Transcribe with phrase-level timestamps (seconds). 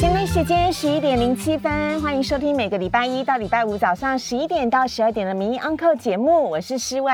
[0.00, 7.12] 现在时间十一点零七分，欢迎收听每个礼拜一到礼拜五早上十一点到十二点的《名医 Uncle》节目，我是施伟。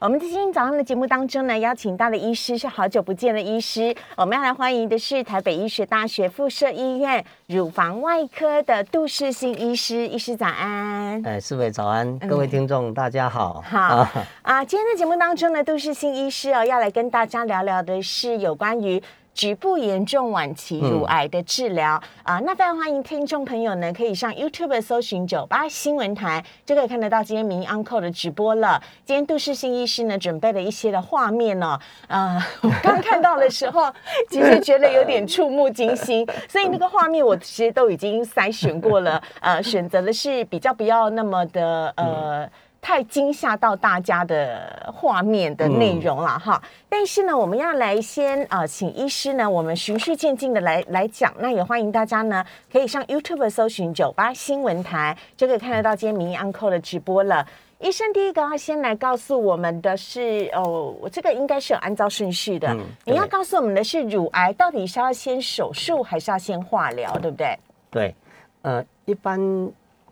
[0.00, 11.22] 我们今天早上的节目当中呢，邀请到的医师是好久不见的医师，我们要来欢迎的是台北医学大学附设医院乳房外科的杜世新医师，医师早安。
[11.24, 13.64] 哎，施伟早安，各位听众大家好。
[13.66, 14.06] 好
[14.42, 19.02] 啊，今天的节目当中呢，杜世新医师哦，要来跟大家聊聊的是有关于。
[19.36, 28.82] 局部严重晚期乳癌的治疗啊，那非常欢迎听众朋友呢，可以上 YouTube 搜寻九八新闻台，就可以看得到今天名 Uncle 的直播了。
[29.04, 31.78] 今天杜世新医师呢，准备了一些的画面哦，
[32.08, 33.92] 啊， 我刚看到的时候，
[34.30, 42.48] 其实觉得有点触目惊心，所以那个画面我其实都已经筛选过了，呃，选择的是比较不要那么的呃。
[42.86, 51.34] 太惊吓到大家的画面的内容了哈，但是呢，我们要来先啊，请医师呢，我们循序渐进的来来讲。
[51.40, 57.44] 那也欢迎大家呢，可以上 YouTube 搜寻九八新闻台，就可以看得到今天名医 Uncle 的直播了。
[57.80, 62.72] 医生第一个要先来告诉我们的是哦，我这个应该是有按照顺序的。
[63.04, 67.58] 你要告诉我们的是乳癌到底是要先手术还是要先化疗，对不对？
[67.90, 68.14] 对，
[68.62, 69.40] 呃，一般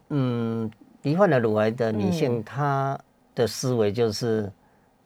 [0.09, 0.69] 嗯。
[1.05, 2.99] 罹患了乳癌的女性，她
[3.35, 4.51] 的思维就是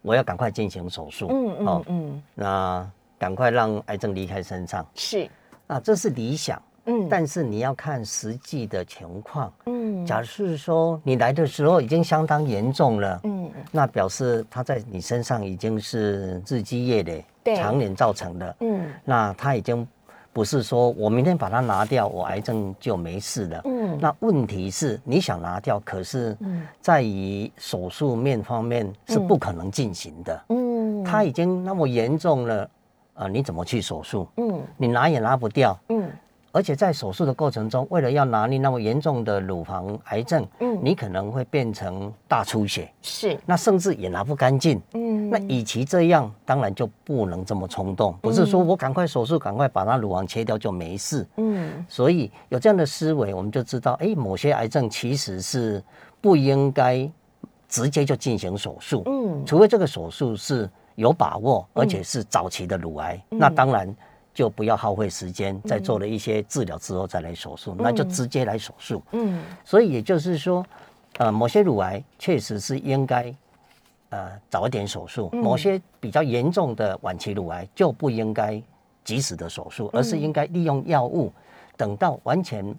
[0.00, 5.28] 我要赶快进行手术，嗯嗯嗯，那赶快让癌症离开身上，是。
[5.66, 17.24] 啊，这是理想，嗯，但是你要看实际的情况，嗯，假设说你来的时候已经相当严重了，嗯，那表示它在你身上已经是日积月累、
[17.56, 19.86] 常年造成的，嗯，那它已经。
[20.32, 23.62] 不是说我明天把它拿掉，我癌症就没事了。
[23.64, 26.36] 嗯，那问题是你想拿掉，可是
[26.80, 30.44] 在于手术面方面是不可能进行的。
[30.50, 32.70] 嗯，它已经那么严重了，
[33.14, 34.28] 啊，你怎么去手术？
[34.36, 35.76] 嗯，你拿也拿不掉。
[35.88, 36.08] 嗯。
[36.50, 55.82] 而且在手术的过程中，为了要拿捏那么严重的乳房癌症，嗯，你可能会变成大出血，是，那甚至也拿不干净，嗯，那与其这样，当然就不能这么冲动，不是说我赶快手术，赶快把那乳房切掉就没事，嗯，所以有这样的思维，我们就知道，哎，某些癌症其实是
[56.20, 57.08] 不应该
[57.68, 63.94] 直接就进行手术，嗯，除非这个手术是有把握，而且是早期的乳癌，那当然。
[64.38, 69.02] 就不要耗费时间，在做了一些治疗之后再来手术，那就直接来手术。
[69.10, 70.64] 嗯，所以也就是说，
[71.16, 73.34] 呃，某些乳癌确实是应该
[74.10, 78.62] 呃早一点手术，某些比较严重的晚期乳癌就不应该
[79.02, 81.32] 及时的手术，而是应该利用药物，
[81.76, 82.72] 等到完全。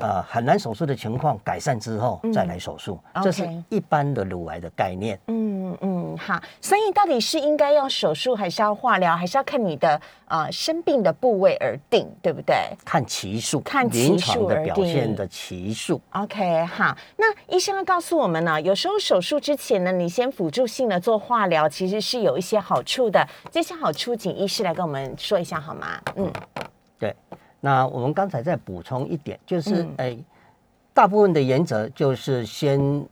[0.00, 5.18] 呃，很难手术的情况改善之后再来手术，这是一般的乳癌的概念。
[5.26, 5.87] 嗯嗯，
[6.18, 12.56] 好，所以到底是应该要手术，还是要化疗，还是要看你的呃生病的部位而定，对不对？
[12.84, 16.00] 看奇数，看临床的表现的奇数。
[16.10, 23.26] OK，好，那医生要告诉我们呢，有时候手术之前呢，你先辅助性的做化疗，其实是有一些好处的。
[23.50, 26.00] 这些好处，请医师来跟我们说一下好吗？
[26.16, 26.32] 嗯，
[26.98, 27.14] 对。
[27.60, 30.16] 那我们刚才再补充一点，就是哎，
[30.94, 33.04] 大部分的原则就是先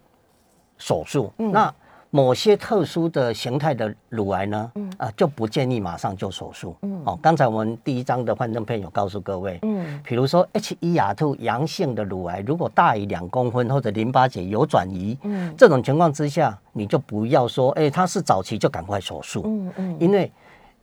[0.78, 1.32] 手术。
[1.36, 1.74] 那
[2.16, 6.74] 某些特殊的形态的乳癌呢，啊，就不建议马上就手术。
[7.04, 19.42] 哦，刚才我们第一章的幻灯片有告诉各位，嗯，比如说 H E R two 阳性的乳癌，如果大于两公分或者淋巴结有转移，嗯，这种情况之下，你就不要说，哎，它是早期就赶快手术。
[19.44, 20.32] 嗯嗯，因为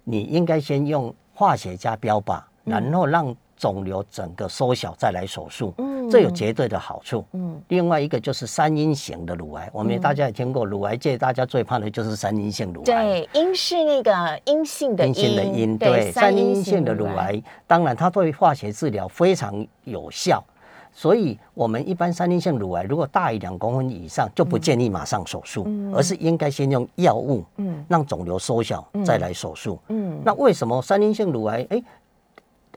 [0.03, 7.23] 你应该先用化学加标靶，然后让肿瘤整个缩小再来手术，嗯，这有绝对的好处。
[7.31, 12.85] 嗯，另外一个就是三阴型的乳癌，我们大家也听过，乳癌界大家最怕的就是三阴性乳癌。
[12.85, 20.43] 对，阴是那个阴性的阴性的阴，对，三阴性的乳癌，当然它对化学治疗非常有效，
[20.91, 25.65] 所以我们一般三阴性乳癌如果大于两公分以上，就不建议马上手术，
[25.95, 29.79] 而是应该先用药物，嗯，让肿瘤缩小再来手术。
[29.87, 31.65] 嗯，那为什么三阴性乳癌？
[31.69, 31.81] 哎。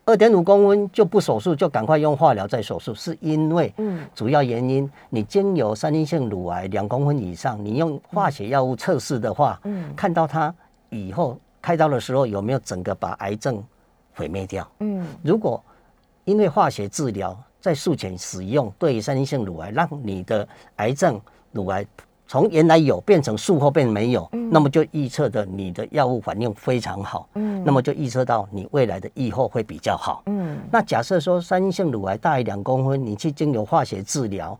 [0.07, 10.55] 二点五公分就不手术，就赶快用化疗再手术，是因为，嗯，主要原因你经有三阴性乳癌两公分以上，你用化学药物测试的话，嗯，看到它
[10.91, 13.61] 以后开刀的时候有没有整个把癌症
[14.15, 15.61] 毁灭掉，嗯，如果
[16.25, 21.21] 因为化学治疗在术前使用对三阴性乳癌，让你的癌症
[21.51, 21.85] 乳癌。
[22.29, 30.59] 从原来有变成术后变没有，那么就预测的你的药物反应非常好，嗯，那么就预测到你未来的预后会比较好，嗯。
[30.71, 34.59] 那假设说三阴性乳癌大于两公分，你去经由化学治疗，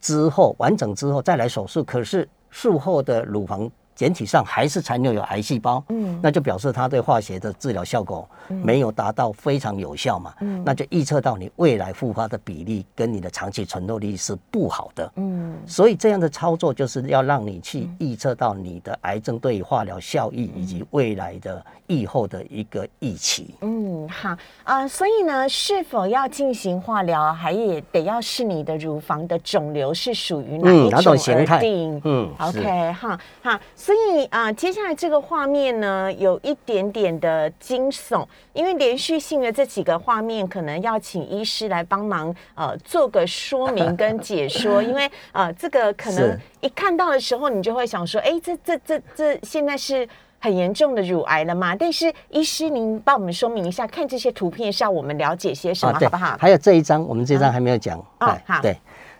[0.00, 3.70] 之后完整之后再来手术，可是术后的乳房。
[3.98, 8.28] 简体上还是残留有癌细胞，嗯，那就表示它对化学的治疗效果
[8.62, 31.60] 没有达到非常有效嘛，嗯，那就预测到你未来复发的比例跟你的长期存活率是不好的，嗯，所以这样的操作就是要让你去预测到你的癌症对化疗效益以及未来的预后的一个预期，嗯，好啊，所以呢，是否要进行化疗，还也得要是你的乳房的肿瘤是属于哪一种形态，
[32.04, 33.60] 嗯，OK，哈，哈。
[33.88, 50.06] 所以啊，接下来这个画面呢，有一点点的惊悚，因为连续性的这几个画面，可能要请医师来帮忙呃做个说明跟解说，因为呃这个可能一看到的时候，你就会想说，哎，这这这这现在是
[50.38, 51.74] 很严重的乳癌了吗？
[51.74, 56.36] 但是医师您帮我们说明一下，看这些图片是要我们了解些什么，好不好？
[56.38, 58.76] 还有这一张，我们这张还没有讲啊，好，对，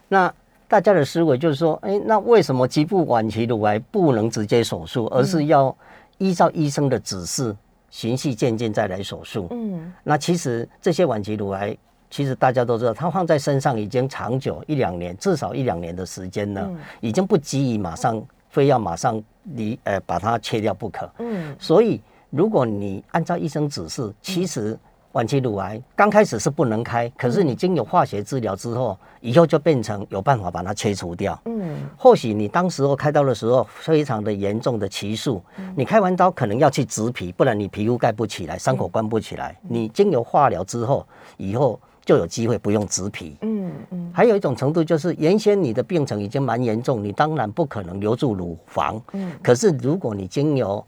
[0.09, 0.31] 那。
[0.69, 5.75] 大家的思维就是说，哎，那为什么局部晚期乳癌不能直接手术，而是要
[6.19, 7.57] 依照医生的指示，
[7.89, 9.49] 循序渐进再来手术？
[9.51, 11.75] 嗯，那其实这些晚期乳癌，
[12.11, 19.23] 其实大家都知道，它放在身上已经长久一两年，至少一两年的时间了，已经不急于马上非要马上
[19.55, 21.11] 离呃把它切掉不可。
[21.21, 21.99] 嗯，所以
[22.29, 24.79] 如果你按照医生指示，其实。
[25.19, 31.37] 晚期乳癌刚开始是不能开，可是你经有化学治疗之后，以后就变成有办法把它切除掉。
[31.47, 35.43] 嗯，或许你当时候开刀的时候非常的严重的奇数，
[35.75, 39.59] 你开完刀可能要去植皮，不然你皮肤盖不起来，伤口关不起来。
[39.63, 41.05] 你经由化疗之后，
[41.37, 43.37] 以后就有机会不用植皮。
[43.41, 44.13] 嗯嗯。
[44.15, 49.03] 还有一种程度就是，原先你的病程已经蛮严重，你当然不可能留住乳房。
[49.15, 49.33] 嗯。
[49.43, 50.85] 可是如果你经由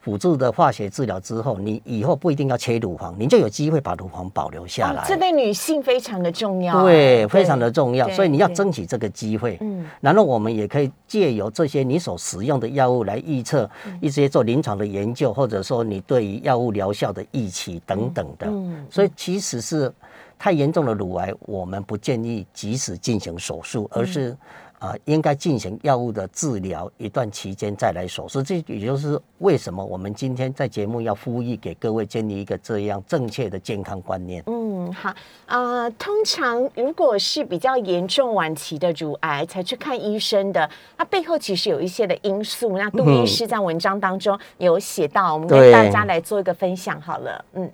[0.00, 5.04] 辅助的化学治疗之后，你以后不一定要切乳房，你就有机会把乳房保留下来。
[5.06, 8.08] 这对女性非常的重要，对，非常的重要。
[8.10, 9.58] 所以你要争取这个机会。
[9.60, 13.68] 嗯，然后我们也可以借由这些你所使用的药物来预测
[14.00, 18.46] 一些做临床的研究，或者说你对于药物疗效的预期等等的。
[18.48, 19.92] 嗯，所以其实是
[20.38, 24.34] 太严重的乳癌，我们不建议及时进行手术，而是。
[24.80, 34.42] 啊，应该进行药物的治疗一段期间再来手术，这也就是为什么我们今天在节目要呼吁给各位建立一个这样正确的健康观念。
[34.46, 35.90] 嗯，好啊。
[35.90, 42.78] 通常如果是比较严重晚期的乳癌才去看医生的，那背后其实有一些的因素。
[42.78, 47.44] 那杜医师在文章当中有写到，我们跟大家来做一个分享好了。
[47.52, 47.70] 嗯，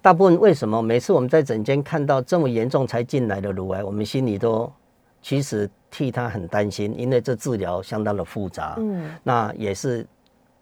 [0.00, 4.72] 大部分为什么每次我们在诊间看到这么严重才进来的乳癌，我们心里都
[5.20, 5.68] 其实。
[5.90, 8.74] 替他很担心，因为这治疗相当的复杂。
[8.78, 10.06] 嗯，那也是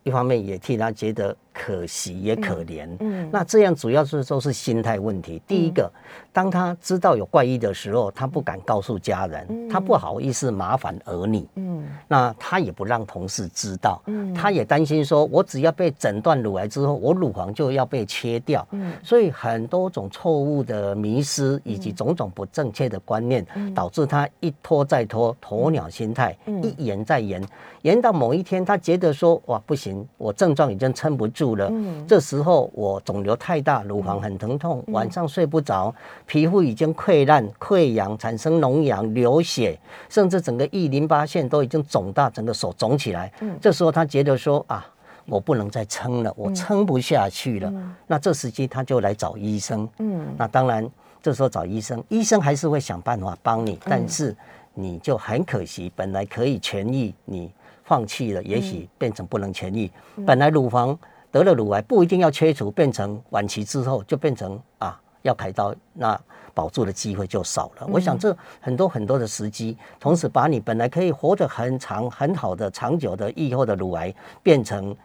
[0.03, 1.37] 一方面，也替他觉得。
[1.55, 5.41] 可惜也可怜，嗯，那这样主要是都是心态问题。
[5.47, 5.89] 第一个，
[6.33, 27.41] 当他知道有怪异的时候，他不敢告诉家人，他不好意思麻烦儿女，嗯，那他也不让同事知道，嗯，他也担心说，我只要被诊断乳癌之后，我乳房就要被切掉，嗯，所以很多种错误的迷失以及种种不正确的观念，导致他一拖再拖，鸵鸟心态，一延再延，
[27.83, 31.44] 延到某一天，他觉得说，哇，不行，我症状已经撑不住。
[31.45, 31.71] 住了，
[32.09, 39.79] 这时候我肿瘤太大，乳房很疼痛，晚上睡不着，皮肤已经溃烂、溃疡，产生脓疡、流血，
[40.09, 43.31] 甚至整个一淋巴腺都已经肿大，整个手肿起来。
[43.61, 44.87] 这时候他觉得说啊，
[45.27, 47.71] 我不能再撑了，我撑不下去了。
[48.07, 49.87] 那这时期他就来找医生。
[49.99, 50.89] 嗯，那当然
[51.21, 54.35] 这时候找医生，医生还是会想办法帮你，但是
[54.73, 57.53] 你就很可惜，本来可以痊愈，你
[57.85, 59.91] 放弃了，也许变成不能痊愈。
[60.25, 60.99] 本来乳房。
[61.35, 66.17] 得了乳癌不一定要切除，变成晚期之后就变成啊要开刀，那
[66.55, 67.87] 保住的机会就少了。
[67.89, 74.15] 我想这很多很多的时机，同时把你本来可以活得很长、很好的、长久的以后的乳癌
[74.45, 74.97] 变成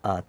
[0.00, 0.20] 啊。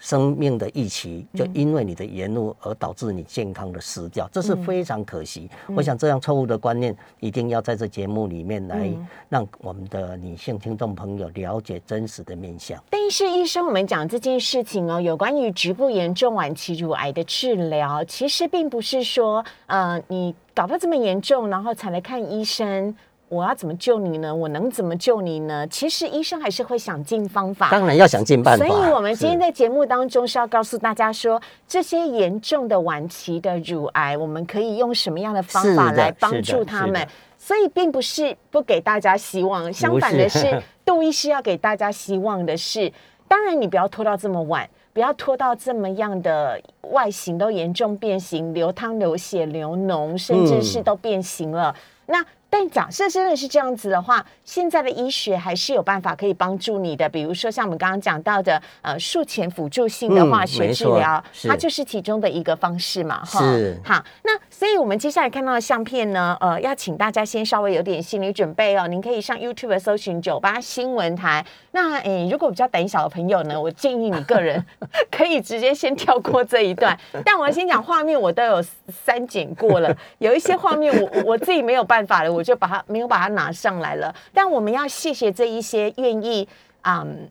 [0.00, 5.50] 生命的预期就因为你的延误而导致你健康的失掉，这是非常可惜。
[5.74, 8.90] 我想这样错误的观念一定要在这节目里面来
[9.28, 12.80] 让我们的女性听众朋友了解真实的面相。
[12.90, 22.94] 但是医生，我们讲这件事情哦，有关于局部严重晚期乳癌的治疗，其实并不是说呃你搞到这么严重，然后才来看医生。
[23.28, 24.32] 我要怎么救你呢？
[24.32, 25.66] 我能怎么救你呢？
[25.66, 28.64] 其实医生还是会想尽方法，当然要想尽办法。
[28.64, 37.06] 所以，我们今天在节目当中是要告诉大家说，这些严重的晚期的乳癌，我们可以用什么样的方法来帮助他们？
[37.36, 42.92] 所以，并不是不给大家希望，相反的是， 杜医师要给大家希望的是，
[43.26, 46.60] 当然你不要拖到这么晚，不要拖到这么样的
[46.92, 51.74] 外形都严重变形、流汤、流血、流脓，甚至是都变形了。
[52.06, 57.08] 那但假设真的是这样子的话，现在的医学还是有办法可以帮助你的。
[57.08, 63.24] 比如说像我们刚刚讲到的，呃，术前辅助性的化学治疗，它就是其中的一个方式嘛。
[63.24, 63.80] 哈，是。
[63.84, 68.86] 好，那所以我们接下来看到的相片呢，呃，要请大家先稍微有点心理准备哦。
[68.88, 71.44] 您可以上 YouTube 搜寻九八新闻台。
[71.72, 74.64] 那诶，如果比较胆小的朋友呢，我建议你个人
[75.10, 76.98] 可以直接先跳过这一段。
[77.24, 78.64] 但我先讲画面，我都有
[79.04, 84.14] 删减过了，有一些画面我我自己没有办法了，我就把它没有把它拿上来了。
[84.32, 86.48] 但我们要谢谢这一些愿意，
[86.82, 87.28] 嗯，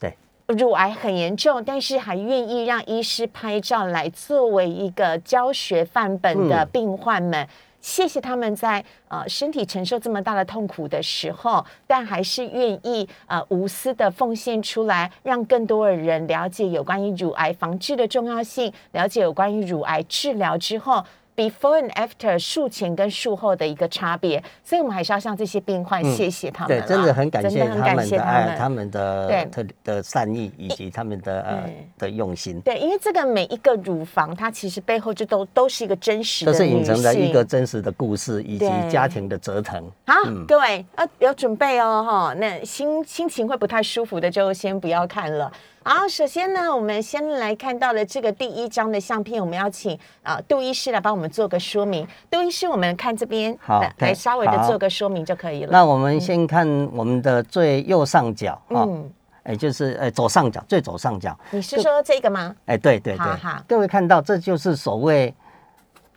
[0.00, 0.16] 对，
[0.48, 7.46] 乳癌很严重，但是还愿意让医师拍照来作为一个教学范本的病患们。
[7.80, 21.02] 谢谢他们在呃身体承受这么大的痛苦的时候，但还是愿意呃无私的奉献出来，让更多的人了解有关于乳癌防治的重要性，了解有关于乳癌治疗之后。
[21.36, 26.78] Before and after 术前跟术后的一个差别，所以我们还是要向这些病患谢谢他们。
[26.78, 32.60] 对，真的很感谢他们的爱，他们的特的善意以及他们的呃的用心。
[32.60, 39.82] 对，因为这个每一个乳房，它其实背后就都都是一个真实的，都是隐藏的一个真实的故事以及家庭的折腾。
[40.06, 40.14] 好，
[40.46, 45.50] 各位要有准备哦，哈，那心心情会不太舒服的就先不要看了。
[45.82, 52.06] 好，首先呢，我们先来看到了这个第一张的相片，我们要请啊杜医师来帮我们做个说明。
[52.30, 55.72] 杜医师，我们看这边，好，来稍微的做个说明就可以了。
[55.72, 59.10] 那我们先看我们的最右上角，嗯，
[59.44, 61.34] 哎，就是哎左上角，最左上角。
[61.50, 62.54] 你是说这个吗？
[62.66, 63.26] 哎，对对对，
[63.66, 65.34] 各位看到，这就是所谓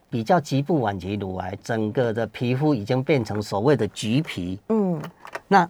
[0.10, 4.60] 比较局部晚期乳癌，整个的皮肤已经变成所谓的橘皮。
[4.68, 5.02] 嗯，
[5.48, 5.68] 那。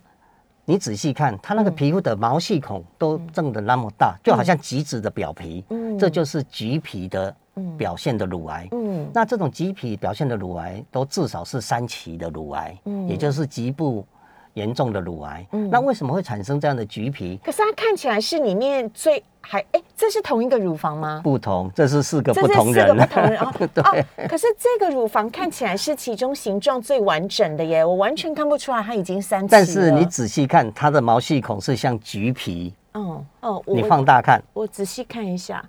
[0.65, 5.63] 你仔细看，它那个皮肤的毛细孔都正的那么大，就好像橘子的表皮，
[5.99, 7.35] 这就是橘皮的
[7.77, 8.67] 表现的乳癌。
[8.71, 12.77] 嗯，那这种橘皮表现的乳癌都至少是三期的乳癌，
[13.07, 14.05] 也就是局部
[14.53, 15.45] 严重的乳癌。
[15.69, 17.39] 那为什么会产生这样的橘皮？
[17.43, 19.23] 可是它看起来是里面最。
[19.45, 21.19] 还哎，这是同一个乳房吗？
[21.21, 22.97] 不同，这是四个不同人。
[22.97, 23.51] 不同人哦。
[23.83, 24.05] 哦。
[24.29, 32.73] 可是这个乳房看起来是其中形状最完整的耶，我完全看不出来它已经三期但是你仔细看，它的毛细孔是像橘皮。
[32.93, 33.61] 嗯哦。
[33.67, 34.41] 你放大看。
[34.53, 35.61] 我仔细看一下。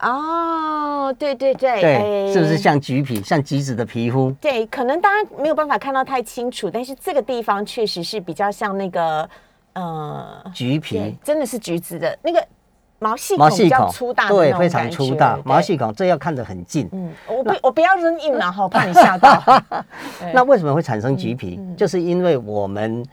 [0.00, 1.80] 哦，对对对。
[1.80, 2.32] 对。
[2.32, 4.30] 是不是像橘皮，像橘子的皮肤？
[4.40, 9.28] 对，可能大家没有办法看到太清楚，但是这个地方确实是比较像那个
[9.74, 12.44] 呃橘皮，真的是橘子的那个。
[13.00, 15.38] 毛细孔比较粗大，对，非常粗大。
[15.44, 16.88] 毛细孔这要看得很近。
[16.90, 19.40] 嗯，我不，我不要扔硬了哈，怕你吓到。
[20.34, 21.60] 那为什么会产生橘皮？
[21.76, 23.06] 就是因为我们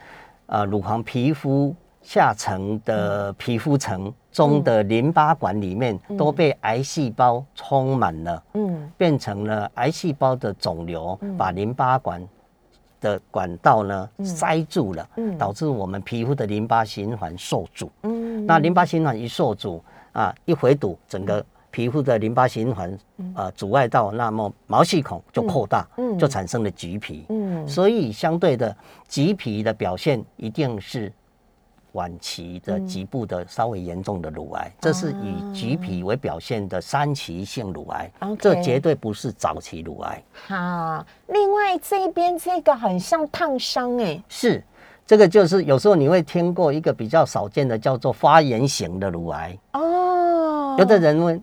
[0.46, 1.72] 呃乳房皮肤
[2.06, 12.26] 下层的皮肤层中的淋巴管里面都被癌细胞充满了，嗯，变成了癌细胞的肿瘤，把淋巴管。
[12.98, 15.06] 的管道呢塞住了，
[15.38, 17.92] 导致我们皮肤的淋巴循环受阻。
[18.04, 22.98] 嗯，那淋巴循环一受阻啊，一回堵，整个皮肤的淋巴循环
[23.34, 25.86] 呃阻碍到，那么毛细孔就扩大，
[26.18, 27.26] 就产生了橘皮。
[27.28, 28.74] 嗯，所以相对的
[29.06, 31.12] 橘皮的表现一定是。
[31.96, 40.22] 晚期的局部的稍微严重的乳癌，这是以橘皮为表现的三期性乳癌，这绝对不是早期乳癌。
[40.46, 44.62] 好，另外这边这个很像烫伤哎，是
[45.06, 50.76] 这个就是有时候你会听过一个比较少见的叫做发炎型的乳癌哦。
[50.78, 51.42] 有的人问，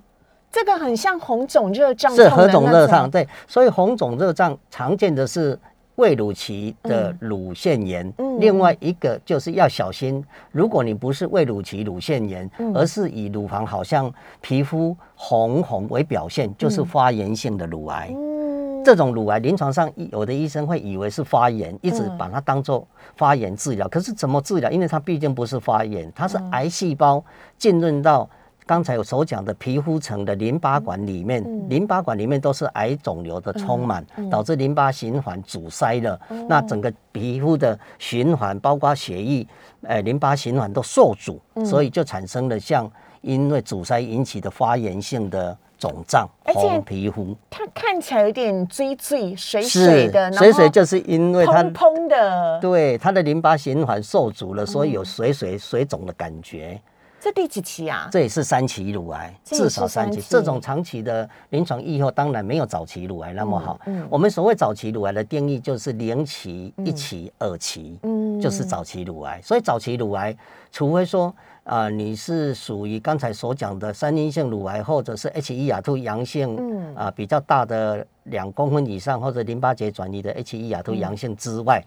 [0.52, 5.60] 这个很像红肿热胀，是红肿热胀对，所以红肿热胀常见的是。
[5.96, 18.10] 胃乳期的乳腺炎，另外一个就是要小心，如果你不是胃乳期乳腺炎，而是以乳房好像皮肤红红为表现，就是发炎性的乳癌。
[18.16, 22.86] 嗯这种乳癌临床上有的医生会以为是发炎，一直把它当做
[23.16, 23.88] 发炎治疗。
[23.88, 24.70] 可是怎么治疗？
[24.70, 27.24] 因为它毕竟不是发炎，它是癌细胞
[27.58, 28.30] 浸润到。
[28.66, 36.20] 刚才有所讲的皮肤层的淋巴管里面，淋巴管里面都是癌肿瘤的充满，导致淋巴循环阻塞了。
[36.48, 39.46] 那整个皮肤的循环，包括血液、
[39.82, 42.90] 呃淋巴循环都受阻，所以就产生了像
[43.22, 47.36] 因为阻塞引起的发炎性的肿胀、红皮肤。
[47.50, 56.80] 它看起来有点锥锥、水水的，水水就是因为它砰的，对它的淋巴循环受阻了，所以有水水水肿的感觉。
[57.24, 58.10] 这第几期啊？
[58.12, 60.22] 这也是三期乳癌，至少三期。
[60.28, 63.80] 这种长期的临床预后当然没有早期乳癌那么好。
[63.86, 69.40] 嗯嗯我们所谓早期乳癌的定义就是零期、一期、二期，嗯就是早期乳癌。
[69.42, 70.36] 所以早期乳癌，
[70.70, 81.82] 除非说啊、你是属于刚才所讲的三阴性乳癌，或者是 H 1 2 2阳性，嗯啊、比较大的两公分以上，或者淋巴结转移的 H 1 2 2阳性之外，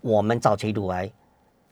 [0.00, 1.08] 我们早期乳癌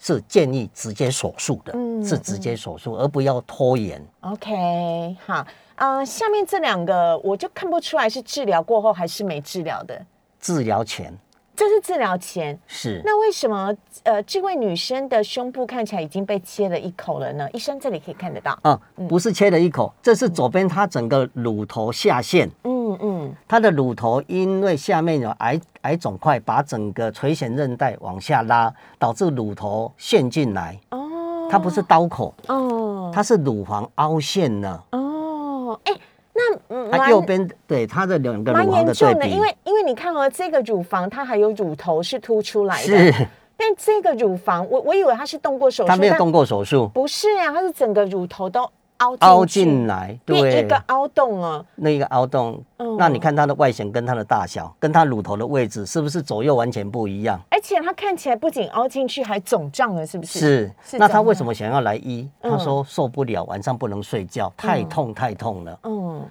[0.05, 4.05] 是建议直接手术的，嗯是直接手术，而不要拖延。
[4.23, 10.05] OK，好，呃，下面这两个我就看不出来是治疗过后还是没治疗的，
[10.41, 11.17] 治疗前
[11.55, 12.59] 这是治疗前。
[12.67, 17.49] 是那为什么呃这位女生的胸部看起来已经被切了一口了呢？
[17.53, 18.59] 医生这里可以看得到。
[18.63, 18.79] 啊，
[19.09, 30.79] 不是切了一口，这是左边她整个乳头下陷，嗯嗯，她的乳头因为下面有癌癌肿块，把整个垂涎韧带往下拉，导致乳头陷进来。
[30.91, 34.85] 哦，它不是刀口，哦它是乳房凹陷了。
[34.93, 35.93] 哦，哎，
[36.35, 43.15] 那嗯它右边对它的两个蛮乳房严重的，对比，因为因为你看哦，这个乳房它还有乳头是凸出来的，是。
[43.55, 48.69] 但这个乳房我我以为他是动过手术，他没有动过手术，不是啊，他是整个乳头都
[49.03, 51.65] 凹凹进来，对一个，凹洞啊。
[51.75, 57.41] 那一个凹洞嗯，那你看它的外形跟它的大小，跟它乳头的位置是不是左右完全不一样？
[57.51, 60.39] 而且它看起来不仅凹进去，还肿胀了，是不是？
[60.39, 62.29] 是，是那他为什么想要来医？
[62.43, 65.79] 嗯他说受不了，晚上不能睡觉，太痛太痛了。
[65.83, 66.25] 嗯，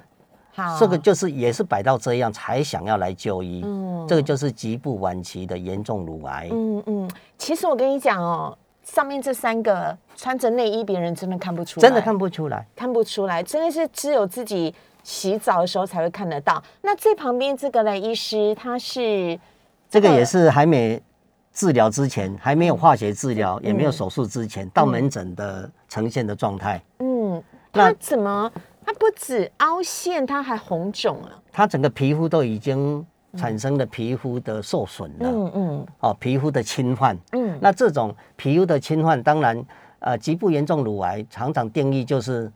[0.54, 3.62] 好，这个就是也是摆到这样才想要来就医。
[3.66, 6.50] 嗯这个就是局部晚期的严重乳癌。
[6.52, 8.58] 嗯嗯，其实我跟你讲哦，
[8.92, 12.68] 上面这三个穿着内衣，别人真的看不出来，真的看不出来。
[12.76, 16.62] 看不出来，真的是只有自己洗澡的时候才会看得到。
[16.82, 19.40] 那最旁边这个嘞，医师他是
[19.90, 21.02] 这个也是还没
[21.54, 26.84] 治疗之前，还没有化学治疗，也没有嗯手术之前，到门诊的呈现的状态。
[27.00, 28.52] 嗯，那他怎么？
[28.86, 31.42] 他不止凹陷，他还红肿了。
[31.50, 33.06] 它整个皮肤都已经
[33.38, 35.30] 产生的皮肤的受损了。
[35.30, 37.18] 嗯嗯哦，皮肤的侵犯。
[37.32, 39.66] 嗯那这种皮肤的侵犯，当然，
[40.00, 42.52] 呃，局部严重乳癌常常定义就是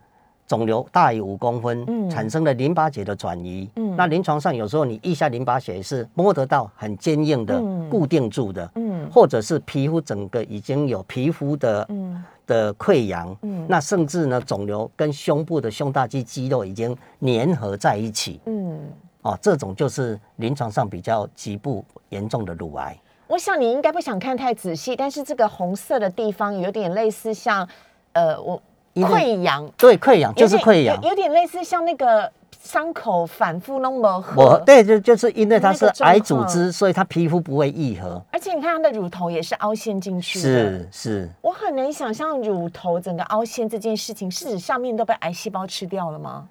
[0.46, 3.68] 肿瘤大于五公分，嗯产生了淋巴结的转移。
[3.76, 13.36] 嗯那临床上有时候你腋下淋巴结是摸得到，很坚硬的，嗯固定住的，嗯或者是皮肤整个已经有皮肤的、嗯的溃疡。
[13.42, 18.40] 嗯那甚至呢，肿瘤跟胸部的胸大肌肌肉已经粘合在一起。
[18.46, 18.78] 嗯。
[19.26, 22.96] 哦，这种就是临床上比较局部严重的乳癌。
[23.26, 27.68] 我想你应该不想看太仔细，但是这个红色的地方有点类似像，
[28.12, 28.62] 呃，我
[28.94, 31.08] 溃疡，对，溃疡就是溃疡有。
[31.08, 32.30] 有点类似像那个
[32.62, 38.22] 伤口反复弄磨我合。，对，就就是因为它是癌组况织，所以它皮肤不会愈合。
[38.30, 40.44] 而且你看它的乳头也是凹陷进去的。
[40.44, 46.48] 是是，我很难想象乳头整个凹陷这件事情，是指上面都被癌细胞吃掉了吗？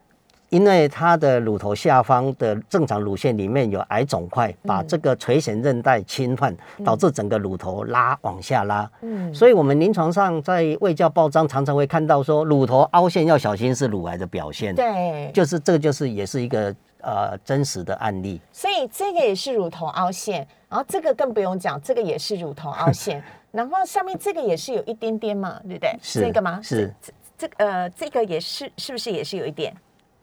[0.55, 8.89] 因为它的乳头下方的正常乳腺里面有癌肿块，把嗯这个垂涎韧带侵犯，导致整个乳头拉往下拉。
[9.01, 18.39] 嗯所以我们临床上在卫教报章常常会看到说，乳头凹陷要小心是乳癌的表现。，对，就是这个就是也是一个呃真实的案例。
[18.53, 25.93] 所以这个也是乳头凹陷，然后这个更不用讲，这个也是乳头凹陷， 然后上面这个也是有一点点嘛，对不对？
[26.01, 26.61] 是这个吗？
[26.63, 29.75] 是这这个呃，这个也是是不是也是有一点？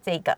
[0.05, 0.37] 这个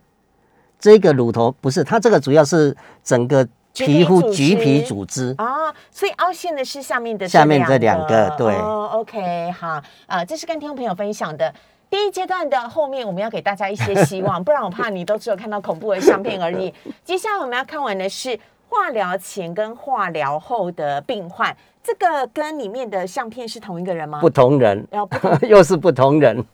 [0.79, 5.35] 这个乳头不是它这个主要是整个皮肤橘皮织组织。
[5.39, 11.53] 啊，所以凹陷的是下面的下面这两个对哦，OK，好啊，这是跟听众朋友分享的。
[11.91, 16.73] 第一阶段的后面，我们要给大家一些希望，不然我怕你都只有看到恐怖的相片而已。
[17.05, 18.37] 接下来我们要看完的是
[18.69, 24.21] 化疗前跟化疗后的病患，这个跟里面的相片是同一个人吗？
[24.21, 26.45] 不同人，要不同， 又是不同人。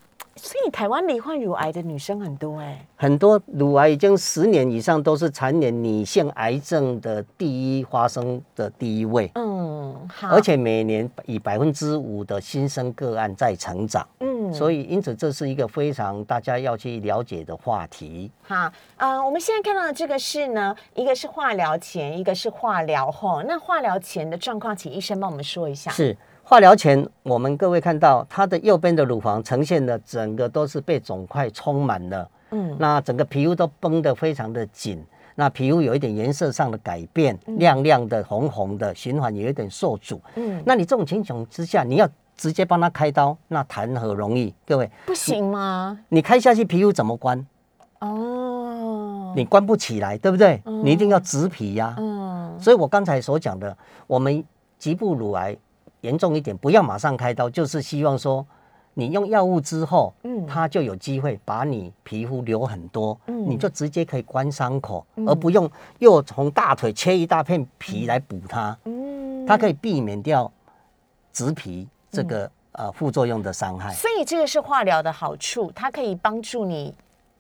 [0.43, 18.31] 所以台湾罹患乳癌的女生很多哎、很多乳癌已经十年以上都是蝉联女性癌症的第一发生的第一位，嗯，好，而且每年以百分之五的新生个案在成长，嗯所以因此这是一个非常大家要去了解的话题。
[18.43, 23.43] 好，呃，我们现在看到的这个是呢，一个是化疗前，一个是化疗后。
[23.43, 25.91] 那化疗前的状况，请医生帮我们说一下。
[25.91, 26.17] 是
[26.51, 35.01] 化疗前，我们各位看到它的右边的乳房呈现的整个都是被肿块充满了，嗯那整个皮肤都绷得非常的紧，
[35.37, 40.21] 那皮肤有一点颜色上的改变，亮亮的、红红的，循环有一点受阻。
[40.35, 44.53] 嗯，那你这种情形之下，你要直接帮他开刀，那谈何容易？
[44.67, 46.01] 各位，不行吗？
[46.09, 47.47] 你开下去皮肤怎么关？
[48.01, 50.61] 哦，你关不起来，对不对？
[50.65, 54.45] 嗯你一定要植皮呀、嗯所以我刚才所讲的，我们
[54.81, 55.57] 局部乳癌
[56.03, 58.47] 严重一点，不要马上开刀，就是希望说
[58.95, 60.47] 你用药物之后，嗯。
[60.47, 63.49] 它就有机会把你皮肤留很多，嗯。
[63.49, 69.47] 你就直接可以关伤口，而不用又从大腿切一大片皮来补它，嗯。
[69.47, 70.51] 它可以避免掉
[71.33, 76.95] 植皮这个呃副作用的伤害，所以这个是化疗的好处，它可以帮助你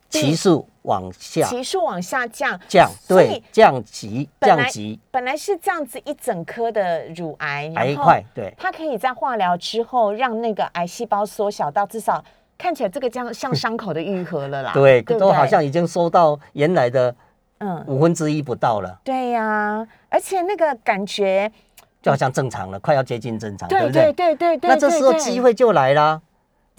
[0.09, 2.59] 期数往下期数往下降。
[2.69, 8.55] 降，对，降级降级本来是这样子一整颗的乳癌，癌块，对。
[8.59, 12.25] 它可以在化疗之后让那个癌细胞缩小到至少
[12.57, 14.73] 看起来这个这样像伤口的愈合了啦。
[14.73, 17.14] 对，不都好像已经收到原来的
[17.59, 21.53] 嗯，五分之一不到了，对呀、而且那个感觉，
[22.01, 24.11] 就好像正常了，快要接近正常，对不对？
[24.14, 26.19] 对对对，那这时候机会就来啦。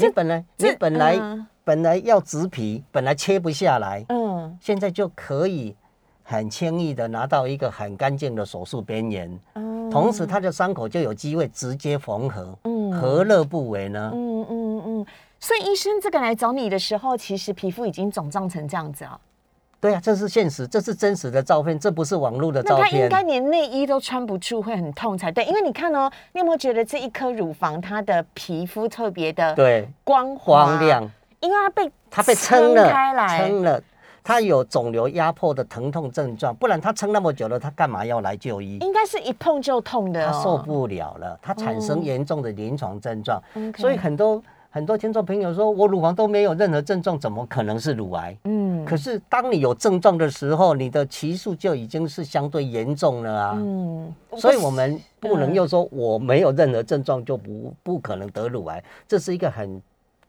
[0.08, 1.48] 你本来这你本来嗯。
[1.64, 4.58] 本来要植皮，本来切不下来，嗯。
[4.60, 5.76] 现在就可以
[6.24, 12.92] 很轻易的拿到一个很干净的手术边缘，嗯同时他的伤口就有机会直接缝合，嗯。
[12.92, 14.12] 何乐不为呢？
[14.14, 15.06] 嗯嗯嗯，
[15.40, 19.20] 所以医生这个来找你的时候，其实皮肤已经肿胀成这样子啊、
[19.82, 22.86] 对啊，这是现实，这是真实的照片，这不是网络的照片。
[22.86, 25.44] 那他应该连内衣都穿不住，会很痛才对。
[25.46, 33.82] 因为你看哦，你有没有觉得这一颗乳房它的皮肤特别的对光滑光亮，因为它被它被撑了，开来，撑了，
[34.24, 38.78] 它有肿瘤压迫的疼痛症状，不然它撑那么久了，它干嘛要来就医？
[38.78, 43.42] 应该是一碰就痛的、哦，它受不了了，它产生严重的临床症状
[43.76, 44.40] 所以很多
[44.74, 48.38] 很多听众朋友说，我乳房都没有任何症状，怎么可能是乳癌？
[48.46, 53.58] 嗯可是当你有症状的时候，你的期数就已经是相对严重了啊。
[53.58, 59.82] 嗯，所以我们不能嗯又说我没有任何症状就不不可能得乳癌，这是一个很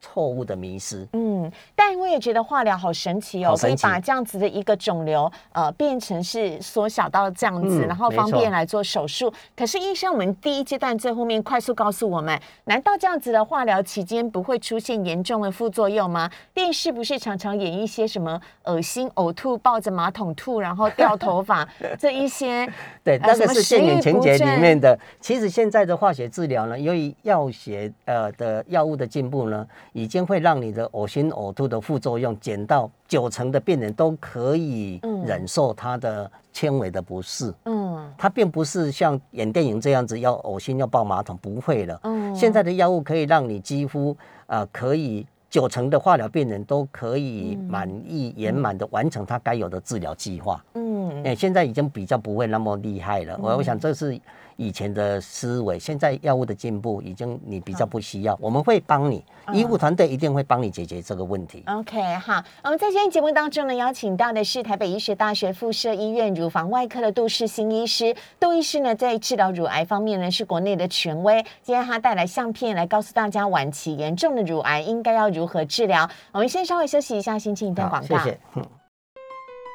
[0.03, 1.07] 错误的迷失。
[1.13, 9.33] 嗯，但我也觉得化疗好神奇哦，可以把这样子的一个肿瘤呃变成是缩小到这样子，嗯然后方便来做手术。
[9.57, 16.29] 可是医生，我们第一阶段最后面快速告诉我们，难道这样子的化疗期间不会出现严重的副作用吗？
[16.53, 22.69] 电视不是常常演一些什么恶心、呕吐、抱着马桶吐，然后掉头发 这一些？
[23.05, 24.99] 对，那个是电影情节里面的。
[25.21, 37.53] 其实现在的化学治疗呢，由于药学呃的药物的进步呢，已经会让你的恶心呕吐的副作用减到九成的病人都可以嗯忍受它的轻微的不适。
[37.65, 41.99] 嗯它并不是像演电影这样子要恶心要抱马桶，不会了。
[42.05, 50.65] 嗯现在的药物可以让你几乎呃可以九成的化疗病人都可以满意圆满的完成他该有的治疗计划。
[50.75, 53.39] 嗯哎、现在已经比较不会那么厉害了。
[53.41, 54.19] 我我想这是
[54.57, 61.65] 以前的思维，现在药物的进步已经你比较不需要，我们会帮你，医护团队一定会帮你解决这个问题。
[61.67, 68.15] OK，好，我们在今天节目当中呢，邀请到的是台北医学大学附设医院乳房外科的杜世新医师。
[68.39, 71.43] 杜医师呢，在治疗乳癌方面呢，是国内的权威。
[71.63, 76.09] 今天他带来相片来告诉大家，晚期严重的乳癌应该要如何治疗。
[76.31, 78.19] 我们先稍微休息一下，先进一段，广告。
[78.19, 78.39] 谢谢。
[78.57, 78.67] 嗯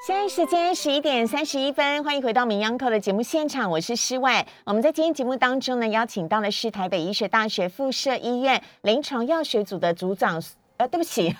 [0.07, 4.47] 现在时间十一点三十一分，欢迎回到《名央扣》的节目现场，我是施外。
[4.63, 10.41] 我们在今天节目当中呢，邀请到的是台北医学大学附设医院临床药学组的组长，
[10.77, 11.35] 呃，对不起。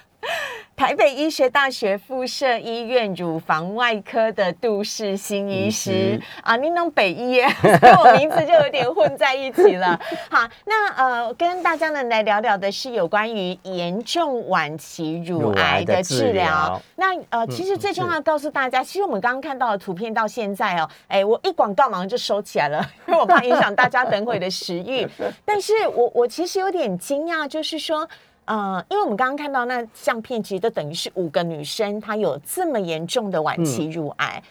[0.77, 7.49] 台北医学大学附设医院乳房外科的杜世新医师啊，您弄北医耶，
[7.81, 9.99] 所以我名字就有点混在一起了。
[10.29, 16.79] 好，那呃，跟大家呢来聊聊的是有关于严重晚期乳乳癌的治疗。
[16.95, 25.07] 那呃，其实最重要告诉大家，其实我们刚刚看到的图片到现在哦，哎，我一广告马上就收起来了， 因为我怕影响大家等会的食欲。
[25.43, 28.07] 但是我我其实有点惊讶，就是说。
[28.47, 34.41] 呃，因为我们刚刚看到那相片，其实都等于是五个女生，她有这么严重的晚期乳癌。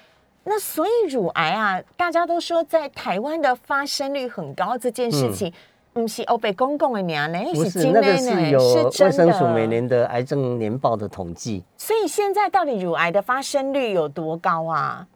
[0.44, 5.52] 那所以乳癌啊，大家都说在台湾的发生率很高，这件事情，
[5.92, 8.60] 不是欧北公共的娘呢，不是那个是呢，有
[9.00, 11.64] 卫生署每年的癌症年报的统计。
[11.76, 15.06] 所以现在到底乳癌的发生率有多高啊？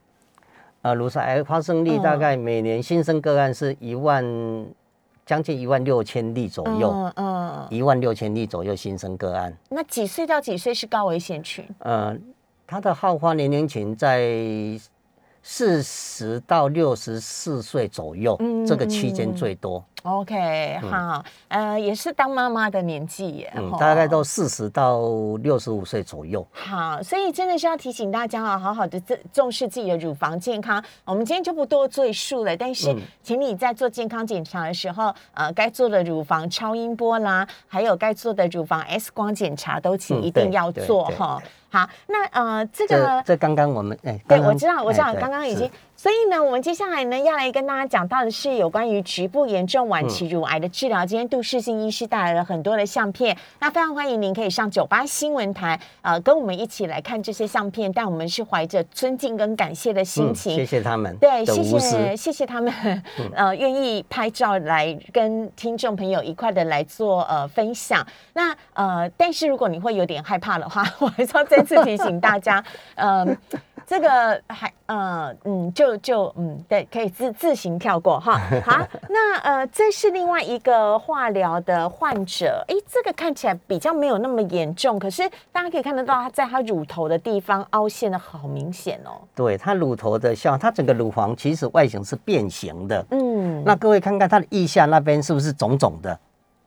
[0.83, 4.25] 呃，乳腺癌发生率大概每年新生个案是一万，
[5.31, 9.57] 将近一万六千例左右，嗯嗯，一万六千例左右新生个案。
[9.69, 11.65] 那几岁到几岁是高危险群？
[11.79, 12.19] 呃，
[12.67, 14.19] 他的好发年龄群在
[15.43, 19.85] 四十到六十四岁左右，嗯这个区间最多。
[20.03, 25.03] OK，好，呃，也是当妈妈的年纪耶，嗯，大概都四十到
[25.43, 26.47] 六十五岁左右。
[26.53, 30.83] 好，所以真的是要提醒大家啊，好好的重重视自己的乳房健康。
[31.05, 41.43] 我们今天就不多赘述了，但是嗯请你在做健康检查的时候，呃，该做的乳房超音波啦，还有该做的乳房 X 光检查，都请嗯一定要做对哈。
[41.71, 45.73] 好，那呃，这这个这刚刚我们哎，对，我知道，我知道，刚刚已经是。
[46.01, 51.05] 所以呢，我们接下来呢要来跟大家讲到的是有关于局部严重晚期乳癌的治疗。
[51.05, 57.93] 今天杜世新医师带来了很多的相片，那非常欢迎您可以上九八新闻台，呃，跟我们一起来看这些相片。
[57.93, 62.73] 但我们是怀着尊敬跟感谢的心情，谢谢他们，对，谢谢谢谢他们，
[63.37, 68.03] 呃，愿意拍照来跟听众朋友一块的来做呃分享。
[68.33, 73.37] 那呃，但是如果你会有点害怕的话，我还是要再次提醒大家，嗯。
[73.91, 78.41] 这个还呃嗯就就嗯对，可以自自行跳过哈。
[78.65, 89.19] 好，那呃这是另外一个化疗的患者，哎，这个看起来比较没有那么严重，可是大家可以看得到，他在他乳头的地方凹陷的好明显哦。
[89.35, 93.05] 对，他乳头的像他整个乳房其实外形是变形的。
[93.11, 96.17] 嗯，那各位看看他的腋下那边是不是肿肿的？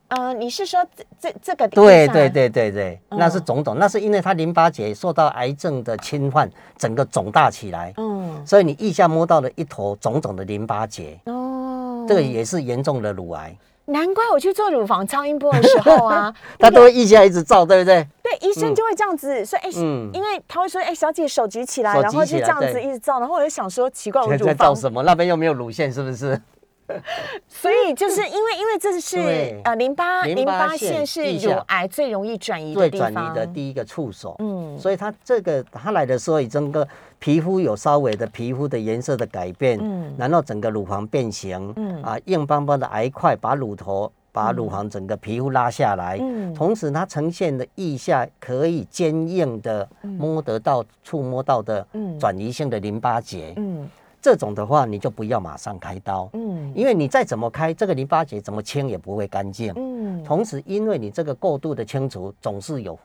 [0.08, 0.84] 呃，你是说
[1.18, 1.68] 这这这个？
[1.68, 7.92] 对对对对对，那是肿肿，那是因为它淋巴结受到癌症的侵犯，整个肿大起来。
[7.96, 11.18] 嗯，所以你腋下摸到了一坨肿肿的淋巴结。
[11.26, 13.56] 哦，这个也是严重的乳癌。
[13.86, 18.06] 难怪我去做乳房超音波的时候啊， 他都会腋下一直照，对不对？
[18.22, 25.02] 对，医生就会这样子说，哎，嗯，因为他会说，哎，小姐手举起来，然后就这样子一直照，然后我就想说，奇怪，我乳房照什么？
[25.02, 26.40] 那边又没有乳腺，是不是？
[27.48, 34.36] 所以就是因为因为这是呃淋巴淋巴腺是乳癌最容易转移的地方，转移的第一个触手。
[34.38, 36.86] 嗯，所以它这个它来的时候，整个
[37.18, 42.02] 皮肤有稍微的皮肤的颜色的改变，嗯，然后整个乳房变形，嗯。
[42.02, 51.86] 啊硬邦邦的癌块把乳头把乳房整个皮肤拉下来，嗯，同时它呈现的腋下可以坚硬的摸得到触摸到的
[52.20, 53.88] 转移性的淋巴结，嗯。
[54.24, 60.24] 这种的话，你就不要马上开刀，嗯，因为你再怎么开，这个淋巴结怎么清也不会干净，嗯。
[60.24, 62.98] 同时，因为你这个过度的清除，总是有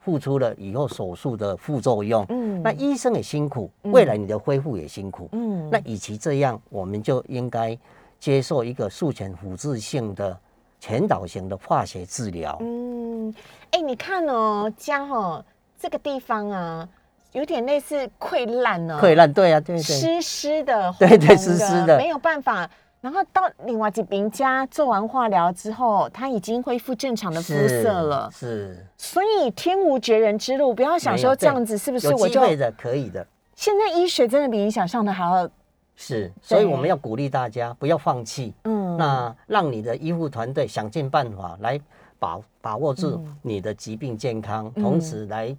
[0.00, 2.60] 付出了以后手术的副作用，嗯。
[2.60, 5.70] 那医生也辛苦，未来你的恢复也辛苦，嗯。
[5.70, 7.78] 那与其这样，我们就应该
[8.18, 10.36] 接受一个术前辅助性的
[10.80, 13.32] 前导型的化学治疗，嗯。
[13.70, 15.44] 哎，你看哦，家哦
[15.78, 16.88] 这个地方啊。
[17.34, 22.68] 有点类似溃烂呢，溃烂对啊，对对，湿湿的，对对湿湿的，没有办法。
[23.00, 28.86] 然后到另外几名家做完化疗之后，他已经恢复正常的肤色了，是。
[28.96, 33.26] 所以天无绝人之路，不要想说这样子是不是我就的可以的。
[33.56, 35.50] 现在医学真的比你想象的还要
[35.96, 41.78] 是，所以我们要鼓励大家不要放弃，嗯，那让你的医护团队想尽办法来
[42.18, 45.54] 把把握住你的疾病健康，同时来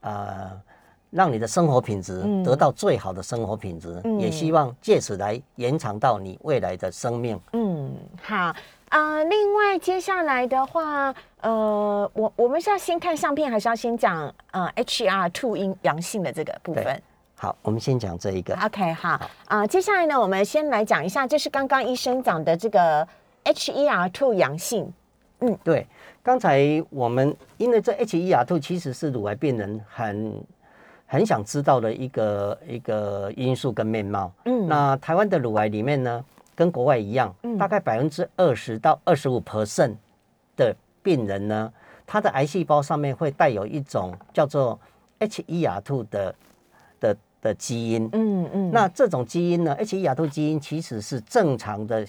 [0.00, 0.52] 呃。
[1.10, 7.40] 让你的生活品质得到最好的生活品质，也希望借此来延长到你未来的生命。
[7.52, 8.54] 嗯，好
[8.88, 9.22] 啊。
[9.24, 17.00] 另外，接下来的话，呃，我我们是要先看相片，还是要先讲呃 HR two 阴阳性的这个部分？
[17.36, 18.54] 好，我们先讲这一个。
[18.56, 19.66] OK，好啊。
[19.66, 23.06] 接下来呢，我们先来讲一下，这是刚刚医生讲的这个
[23.44, 24.92] HER two 阳性。
[25.40, 25.86] 嗯，对。
[26.22, 30.44] 刚才我们因为这 HER two 其实是乳癌病人很。
[31.06, 34.30] 很想知道的一个一个因素跟面貌。
[34.44, 39.94] 嗯，那台湾的乳癌里面呢，跟国外一样，大概百分之二十到二十五 percent
[40.56, 41.72] 的病人呢，
[42.04, 44.78] 他的癌细胞上面会带有一种叫做
[45.20, 46.34] HER2 的
[46.98, 48.08] 的的基因。
[48.12, 52.04] 嗯嗯，那这种基因呢，HER2 基因其实是正常的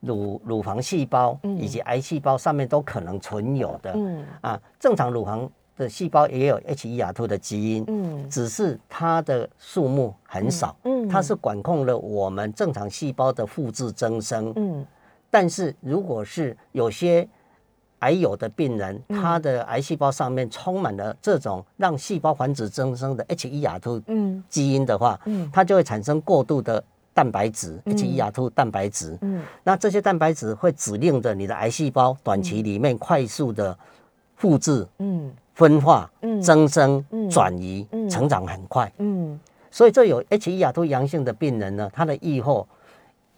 [0.00, 3.92] 乳乳房细胞以及癌细胞上面都可能存有的。
[3.94, 5.48] 嗯啊，正常乳房。
[5.82, 14.86] 的细胞也有 HER2 的基因，嗯，只是它的数目很少，嗯，它是管控了我们正常细胞的复制增生，嗯，
[15.30, 17.28] 但是如果是有些
[17.98, 24.42] 癌友的病人，他的癌细胞上面充满了这种让细胞繁殖增生的 HER2 嗯。
[24.48, 26.82] 基因的话，嗯，它就会产生过度的
[27.14, 33.78] 蛋白质 HER2 蛋白质，嗯，那这些蛋白质会指令着你的癌细胞短期里面快速的
[34.34, 35.32] 复制，嗯。
[35.54, 36.10] 分化、
[36.42, 39.38] 增生、转移、成长很快，嗯，
[39.70, 42.66] 所以这有 HER2 阳性的病人呢，他的预后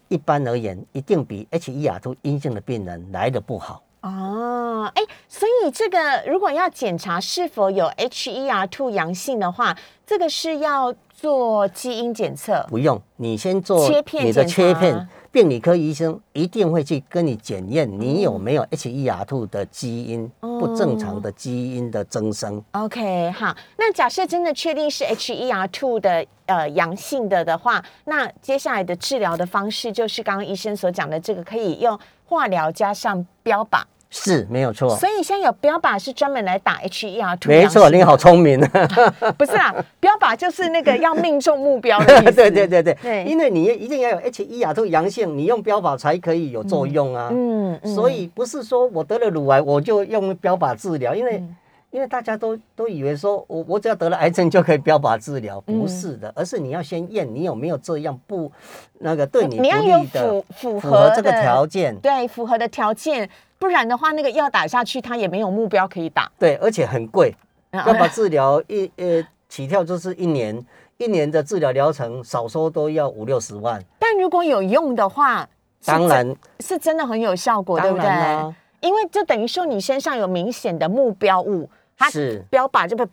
[0.07, 3.83] 一般而言一定比 HER2 阴性的病人来的不好。
[4.01, 9.75] 哦，哎，所以这个如果要检查是否有 HER2 阳性的话，
[10.05, 12.65] 这个是要做基因检测？
[12.69, 15.07] 不用，你先做切片你的切片。
[15.35, 22.63] 病理科医生一定会去跟你检验你有没有 HER2 的基因不正常的基因的增生。
[22.71, 33.83] OK，好，那假设真的确定是 HER2 的呃阳性的的话，那接下来的治疗的方式就是刚刚医生所讲的这个，可以用化疗加上标靶。
[34.17, 34.95] 是没有错。
[34.95, 38.57] 所以现在有标靶是专门来打 HER2，没错，你好聪明。
[39.37, 42.31] 不是啊，标靶就是那个要命中目标的意思。
[42.31, 47.29] 对对对对，对因为你一定要有 HER2 阳性，你用标靶才可以有作用啊。
[47.31, 51.55] 嗯，嗯所以不是说我得了乳癌我就用标靶治疗，因为、嗯
[51.95, 58.51] 因为大家都都以为说我我只要得了癌症就可以标靶治疗，嗯不是的，而是你要先验你有没有这样不
[58.99, 66.29] 那个对你不你要有利的符符符合合这个条件，对符合的条件，不然的话，那个药打下去，它也没有目标可以打。
[66.37, 67.33] 对，而且很贵，
[67.71, 70.61] 啊标靶治疗一呃起跳就是一年，
[70.97, 75.47] 一年的治疗疗程少说都要五六十万，但如果有用的话，
[75.85, 76.35] 当然。
[76.59, 78.53] 是真的很有效果，对不对？
[78.81, 82.43] 因为就等于说你身上有明显的目标物，它是。
[82.49, 83.05] 标靶就被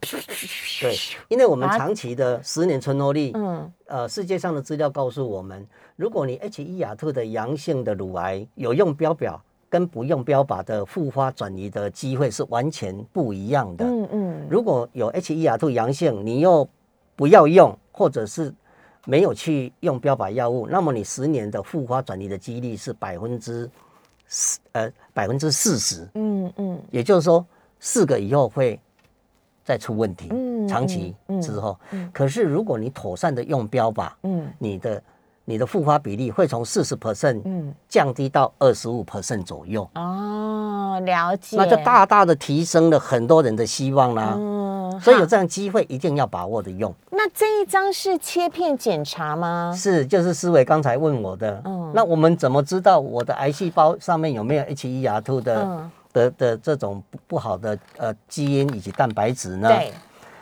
[0.80, 0.96] 对，
[1.28, 3.72] 因为我们长期的十年存活率，嗯。
[3.86, 5.66] 呃，世界上的资料告诉我们，
[5.96, 13.84] 如果你 HER2 的阳性的乳癌有用标靶跟不用标靶的复发转移的机会是完全不一样的。
[13.84, 14.46] 嗯嗯。
[14.50, 16.68] 如果有 HER2 阳性，你又
[17.14, 18.52] 不要用，或者是
[19.04, 23.70] 没有去用标靶药物，那么你十年的复发转移的几率是百分之
[24.26, 26.80] 四呃百分之四十，嗯嗯。
[26.90, 27.44] 也就是说
[27.84, 28.78] 四个以后会
[29.64, 30.28] 再出问题。
[30.30, 31.76] 嗯长期嗯嗯之后，
[32.12, 34.48] 可是如果你妥善的用标靶，嗯。
[34.60, 35.02] 你的
[35.44, 44.34] 你的复发比例会从四十 percent 嗯，降低到二十五 percent 左右，哦，了解，那就大大的提升了很多人的希望啦。
[44.36, 46.94] 嗯，所以有这样机会一定要把握的用。
[47.10, 49.74] 那这一张是切片检查吗？
[49.76, 51.90] 是，就是思维刚才问我的，嗯。
[51.92, 59.68] 那我们怎么知道我的癌细胞上面有没有 HER2 的、嗯的的这种不不好的呃基因以及蛋白质呢？
[59.68, 59.92] 对，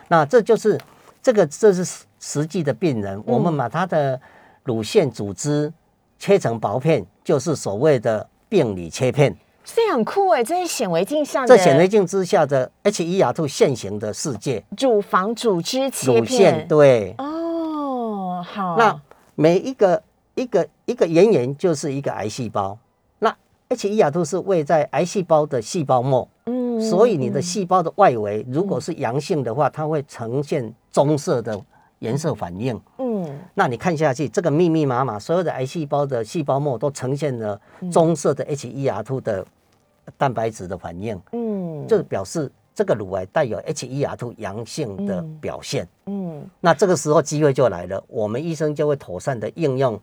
[0.09, 0.79] 那这就是
[1.23, 4.21] 这个这是实实际的病嗯人，我们把他的
[4.65, 5.73] 乳腺组织
[6.19, 9.37] 切成薄片，就是所谓的病理切片。
[9.63, 16.69] 这很酷哎，这是显微镜下的这显微镜之下的 HER2 现行的世界，乳房组织切乳腺片。
[16.69, 17.15] 对。
[17.19, 19.01] 哦，好，那
[19.37, 20.03] 每一个
[20.35, 22.77] 一个一个圆圆就是一个癌细胞，
[23.71, 31.59] 那 HER2 是位在癌细胞的细胞膜，嗯所以你的细胞的外围如果是阳性的话，它会呈现棕色的
[32.01, 32.79] 颜色反应。
[32.99, 33.39] 嗯。
[33.55, 37.89] 那你看下去，这个密密麻麻，所有的癌细胞的细胞膜都呈现了嗯。
[37.93, 39.47] 棕色的 HER2 的
[40.19, 45.39] 蛋白质的反应，嗯，这表示这个乳癌带有 HER2 阳性的嗯。
[45.41, 45.87] 表现。
[46.07, 46.45] 嗯。
[46.59, 50.01] 那这个时候机会就来了，我们医生就会妥善的应用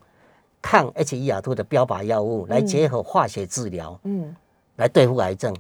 [0.61, 4.35] 抗 HER2 的标靶药物来结合化学治疗，嗯
[4.75, 5.55] 来对付癌症，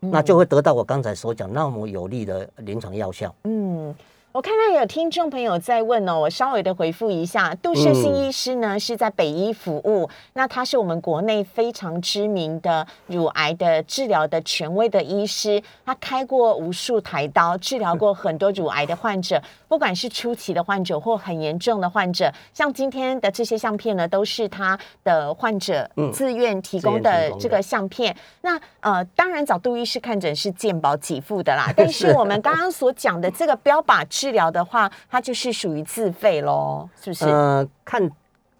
[0.00, 3.34] 那就会得到我刚才所讲那么有利的临床药效。
[3.44, 3.94] 嗯。
[4.32, 7.52] 我看到有听众朋友在问哦，我稍微的回复一下。
[7.56, 22.32] 杜世新医师呢、是在北医服务，那他是我们国内非常知名的乳癌的治疗的权威的医师，他开过无数台刀，治疗过很多乳癌的患者，不管是初期的患者或很严重的患者。
[22.54, 28.14] 像今天的这些相片呢，都是他的患者嗯自愿提供的这个相片。
[28.42, 37.24] 那呃，当然找杜医师看诊是健保给付的啦， 但是我们刚刚所讲的这个标靶治疗的话，它就是属于自费喽，是不是？
[37.24, 38.10] 呃，看，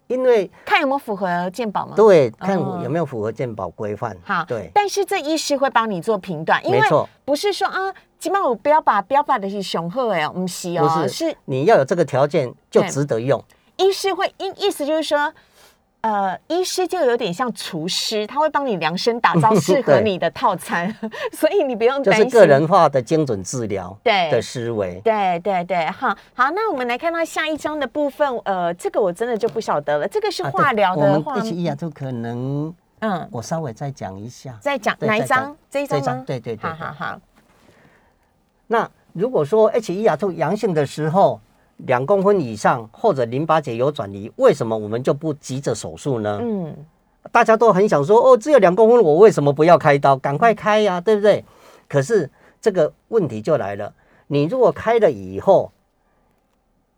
[0.07, 1.93] 因为看有没有符合健保吗？
[1.95, 4.17] 对看哦有没有符合健保规范。
[4.23, 6.81] 好，对，但是这医师会帮你做评断，因为
[7.23, 13.39] 不是说啊，起码我标靶标靶的是雄鹤哎，不是不哦，是你要有这个条件就值得用。
[13.77, 15.31] 医师会意意思就是说。
[16.01, 20.91] 呃，医师就有点像厨师，他会帮你量身打造适合你的套餐，
[21.31, 22.23] 所以你不用担心。
[22.25, 24.99] 就是个人化的精准治疗对的思维。
[25.03, 34.57] 对对对，好好，那我们来看到下一章的部分，呃，这个我真的就不晓得了，这个是化疗我们的话，HER2 可能嗯，我稍微再讲一下。
[34.59, 35.57] 再讲哪一章讲？
[35.69, 36.23] 这一章吗？
[36.25, 37.19] 对对对对好好好，
[38.65, 41.39] 那如果说 HER2 阳性的时候，
[41.85, 46.39] 两公分以上或者淋巴结有转移，为什么我们就不急着手术呢？
[46.41, 46.75] 嗯
[47.31, 50.17] 大家都很想说，哦，只有两公分，我为什么不要开刀？
[50.17, 51.45] 赶快开呀、对不对？
[51.87, 52.27] 可是
[52.59, 53.93] 这个问题就来了，
[54.25, 55.71] 你如果开了以后，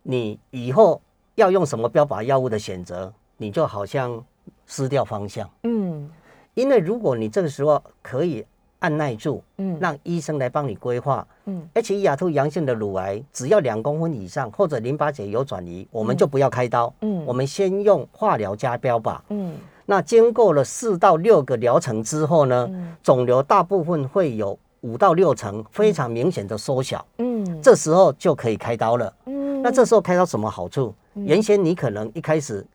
[0.01, 1.01] 你以后
[1.35, 4.23] 要用什么标靶药物的选择，你就好像
[4.65, 5.49] 失掉方向。
[5.63, 6.09] 嗯
[6.53, 8.45] 因为如果你这个时候可以
[8.83, 9.77] 按耐住，嗯。
[9.79, 11.67] 让医生来帮你规划，嗯。
[11.73, 17.25] HER2 阳性的乳癌，只要两公分以上或者淋巴结有转移，我们就不要开刀，嗯。
[17.25, 19.17] 我们先用化疗加标靶。
[19.29, 19.55] 嗯。
[19.85, 22.95] 那经过了四到六个疗程之后呢，嗯。
[23.01, 29.13] 肿瘤大部分会有五到六成非常明显的缩小，嗯，这时候就可以开刀了。
[29.25, 29.61] 嗯。
[29.61, 30.93] 那这时候开刀什么好处？
[31.13, 32.65] 原先你可能一开始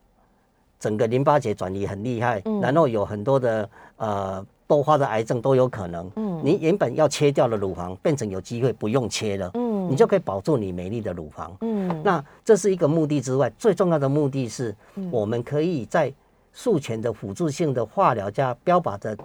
[0.79, 2.59] 整个淋巴结转移很厉害，嗯。
[2.61, 6.07] 然后有很多的呃多发的癌症都有可能。
[6.15, 9.49] 嗯，你原本要切掉的乳房变成有机会不用切了。
[9.55, 11.57] 嗯，你就可以保住你美丽的乳房。
[11.61, 14.75] 嗯，那这是一个目的之外，最重要的目的是，
[15.09, 16.13] 我们可以在
[16.53, 19.17] 术前的辅助性的化疗加标靶的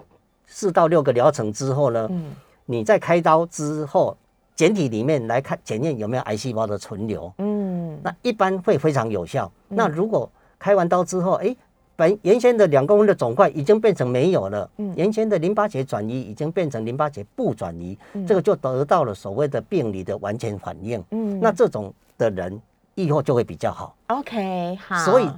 [0.47, 2.33] 四到六个疗程之后呢，嗯，
[2.65, 4.17] 你在开刀之后，
[4.57, 7.31] 检体里面来看检验有没有癌细胞的存留。
[7.37, 9.53] 嗯，那一般会非常有效。
[9.69, 10.27] 那如果
[10.59, 11.55] 开完刀之后，哎。
[11.97, 21.03] 本原先的两公分的肿块已经变成没有了，嗯原先的淋巴结转移已经变成淋巴结不转移，这个就得到了所谓的病理的完全反应。
[21.11, 22.61] 嗯，那这种的人
[22.97, 23.95] 愈后就会比较好。
[24.09, 24.97] OK，好。
[25.05, 25.31] 所以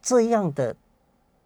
[0.00, 0.74] 这样的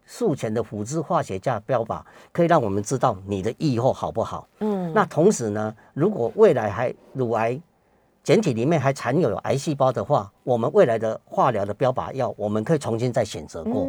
[0.05, 4.47] 术前的辅助化学价标靶，可以让我们知道你的愈后好不好。
[4.59, 7.59] 嗯，那同时呢，如果未来还乳癌
[8.23, 13.89] 简体里面还残有有癌细胞的话，我们未来的化疗的标靶药，我们可以重新再选择过。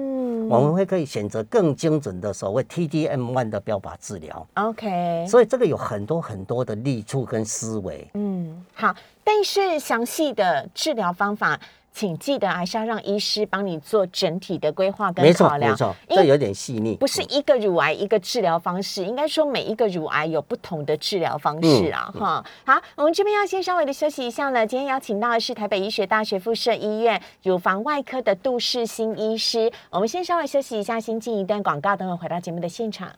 [0.52, 4.48] 我们会可以选择更精准的所谓 TDM one 的标靶治疗。
[4.56, 8.08] OK，所以这个有很多很多的利处跟思维。
[8.14, 8.94] 嗯，好，
[9.24, 11.60] 但是详细的治疗方法。
[11.94, 22.46] 请记得还是要让医师帮你做整体的规划跟考量，没错，这有点细腻，不是一个乳癌一个治疗方式，应该说每一个乳癌有不同的治疗方式啊，哈。
[22.66, 24.66] 好，我们这边要先稍微的休息一下了。
[24.66, 33.12] 今天邀请到的是台北医学大学附设医院乳房外科的杜世新医师，我们先稍微休息一下，先进一段广告，等会回到节目的现场。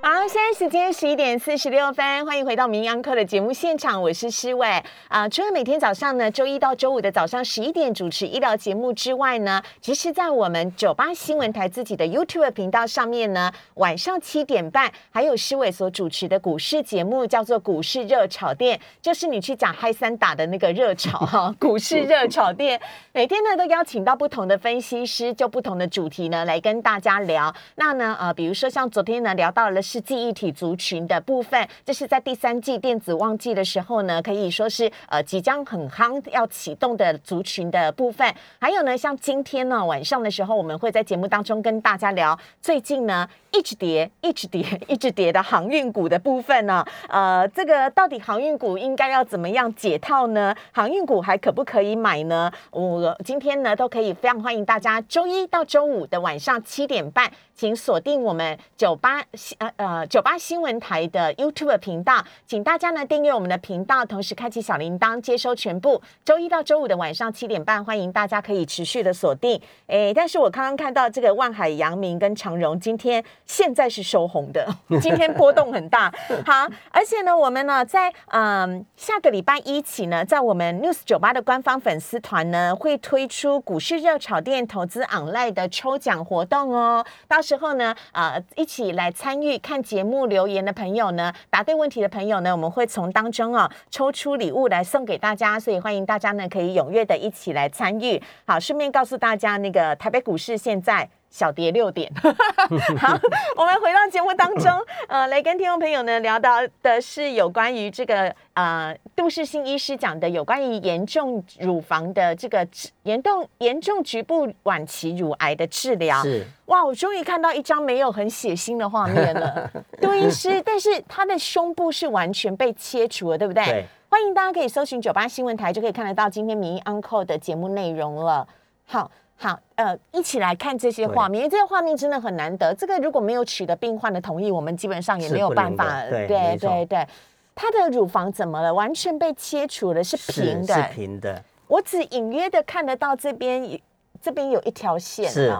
[0.00, 5.28] 好，现在时间十一点四十六分，欢迎回到名央课的节目现场，我是诗伟啊。
[5.28, 21.52] 除了每天早上呢，周一到周五的早上十一点主持医疗节目之外呢，其实，在我们九八新闻台自己的 YouTube 频道上面呢，晚上七点半还有诗伟所主持的股市节目，叫做股市热炒店，就是你去讲嗨三打的那个热炒哈。
[21.58, 22.80] 股市热炒店
[23.12, 27.52] 每天呢都邀请到不同的分析师，就不同的主题呢来跟大家聊。
[27.74, 29.82] 那呢呃，比如说像昨天呢聊到了。
[29.88, 38.34] 是记忆体族群的部分，这是在第三季电子旺季的时候呢，可以说是呃即将很夯要启动的族群的部分。
[38.60, 43.26] 还有呢，像今天呢晚上的时候，我们会在节目当中跟大家聊最近呢。
[43.50, 46.84] 一直跌，一直跌，一直跌的航运股的部分呢？
[47.08, 50.54] 呃，这个到底航运股应该要怎么样解套呢？
[50.70, 52.52] 航运股还可不可以买呢？
[52.70, 59.18] 我今天呢都可以非常欢迎大家，周一到周五的晚上七点半，请锁定我们九八
[59.58, 66.00] 呃呃九八新闻台的 YouTube 频道，请大家呢订阅我们的频道，同时开启小铃铛，接收全部。
[66.24, 69.60] 周一到周五的晚上七点半，欢迎大家可以持续的锁定。
[69.88, 73.24] 诶，但是我刚刚看到这个万海、阳明跟长荣今天。
[73.44, 74.64] 现在是收红的，
[75.02, 76.12] 今天波动很大。
[76.46, 87.04] 好，而且呢，我们呢在嗯下个礼拜一起呢，在我们 News 酒吧的官方粉丝团呢，会推出股市热炒店投资 online 的抽奖活动哦。
[87.26, 98.22] 到候呢，呃，一起来参与看节目留言的朋友呢，答对问题的朋友呢，我们会从当中哦抽出礼物来送给大家，所以欢迎大家呢可以踊跃的一起来参与。
[98.46, 101.08] 好，顺便告诉大家，那个台北股市现在。
[101.30, 102.10] 小跌六点，
[102.98, 103.18] 好，
[103.54, 104.72] 我们回到节目当中，
[105.08, 112.66] 呃，来跟听众朋友呢聊到的是有关于这个呃杜世新医师讲的有关于严重乳房的这个
[113.02, 116.22] 严重严重局部晚期乳癌的治疗。
[116.22, 119.70] 是哇，我终于看到一张没有很血腥的画面了，
[120.00, 123.64] 杜医师，但是他的胸部是完全被切除了，对不对？
[123.64, 123.84] 对。
[124.10, 128.48] 欢迎大家可以搜寻九八新闻台，就可以看得到今天民意 Uncle 的节目内容了。
[128.86, 129.10] 好。
[129.40, 132.74] 好，呃，一起来看这些画面，因为这些画面真的很难得。
[132.74, 136.02] 这个如果没有取得病患的同意，我们基本上也没有办法。
[136.10, 136.26] 对
[136.58, 137.06] 对对，
[137.54, 138.74] 他的乳房怎么了？
[138.74, 140.74] 完全被切除了，是平的。
[140.74, 141.40] 是平的。
[141.68, 143.80] 我只隐约的看得到这边，
[144.20, 145.30] 这边有一条线。
[145.30, 145.56] 是，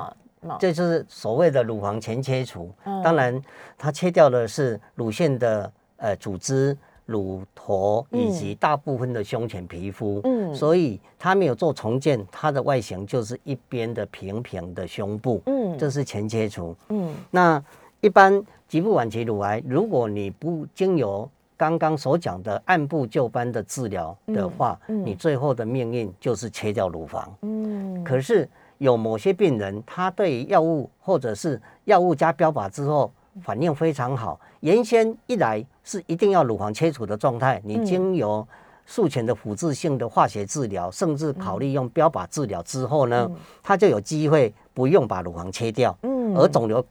[0.59, 2.73] 这就是所谓的乳房前切除。
[3.05, 3.41] 当然，
[3.77, 6.77] 它切掉的是乳腺的呃组织。
[7.09, 17.63] 乳头以及大部分的胸前皮肤，嗯，所以它没有做重建，它的外形就是一边的平平的胸部，嗯，这是前切除，嗯，那
[18.03, 28.47] 一般局部晚期乳癌，如果你不经由刚刚所讲的按部就班的治疗的话，你最后的命运就是切掉乳房，嗯，可是
[28.77, 33.11] 有某些病人，他对药物或者是药物加标靶之后。
[33.43, 34.39] 反应非常好。
[34.61, 38.47] 原先一来是一定要乳房切除的状态，你经由
[38.87, 43.31] 术前的辅助性的化学治疗，甚至考虑用标靶治疗之后呢，
[43.63, 46.85] 它就有机会不用把乳房切掉，嗯，而肿瘤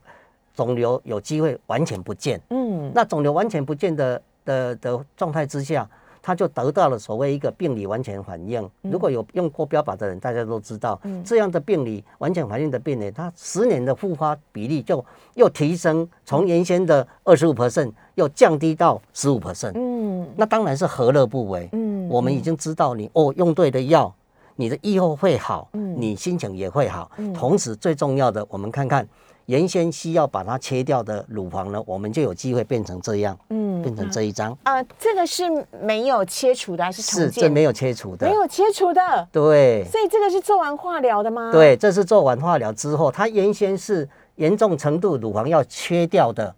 [0.53, 5.89] 肿瘤有机会完全不见，嗯，那肿瘤完全不见的的的状态之下。
[6.28, 8.69] 他就得到了所谓一个病理完全反应。
[8.82, 15.03] 如果有用过标靶的人，大家都知道，这样的病理完全反应的病人，他十年的复发比例就
[15.36, 19.71] 又提升，从原先的二十五 percent 又降低到十五 percent。
[19.75, 21.69] 嗯，那当然是何乐不为。
[21.71, 24.13] 嗯，我们已经知道你哦，用对的药，
[24.57, 27.09] 你的以后会好，你心情也会好。
[27.34, 29.07] 同时最重要的，我们看看。
[29.47, 34.55] 原先需要把它切掉的乳房呢，我们就有机会变成这样，嗯，变成这一张。
[34.63, 35.43] 啊，这个是
[35.81, 37.33] 没有切除的还是重建？
[37.33, 39.27] 是，这没有切除的，没有切除的。
[39.31, 39.85] 对。
[39.89, 41.49] 所以这个是做完化疗的吗？
[41.49, 46.53] 对，这是做完化疗之后，它原先是严重程度乳房要切掉的。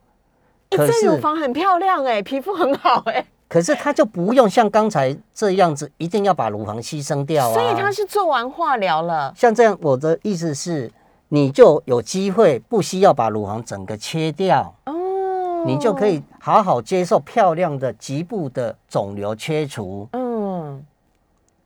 [0.72, 3.24] 可是乳房很漂亮哎，皮肤很好哎。
[3.48, 7.54] 可是它就不用像刚才这样子，一定要把乳房牺牲掉啊。
[7.54, 9.32] 所以它是做完化疗了。
[9.38, 10.92] 像这样，我的意思是。
[11.32, 20.08] 你就有机会不需要把乳房整个切掉哦，你就可以好好接受漂亮的局部的肿瘤切除。
[20.14, 20.84] 嗯，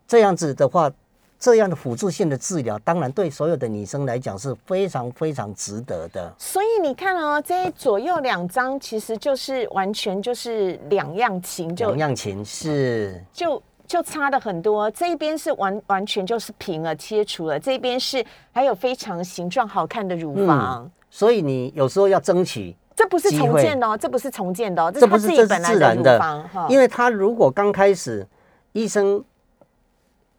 [0.05, 0.91] 这样子的话，
[1.39, 6.33] 这样的辅助性的治疗，当然对所有的女生来讲是非常非常值得的。
[6.37, 13.61] 所以你看哦，这左右两张其实就是完全就是两样情，就两样情是就。
[13.85, 28.25] 就差的很多，这一边是完完全就是平了切除了，这边是还有非常形状好看的乳房，所以你有时候要争取，这不是重建的哦，这不是重建的哦，这不是自然的乳房因为他如果刚开始
[28.71, 29.23] 医生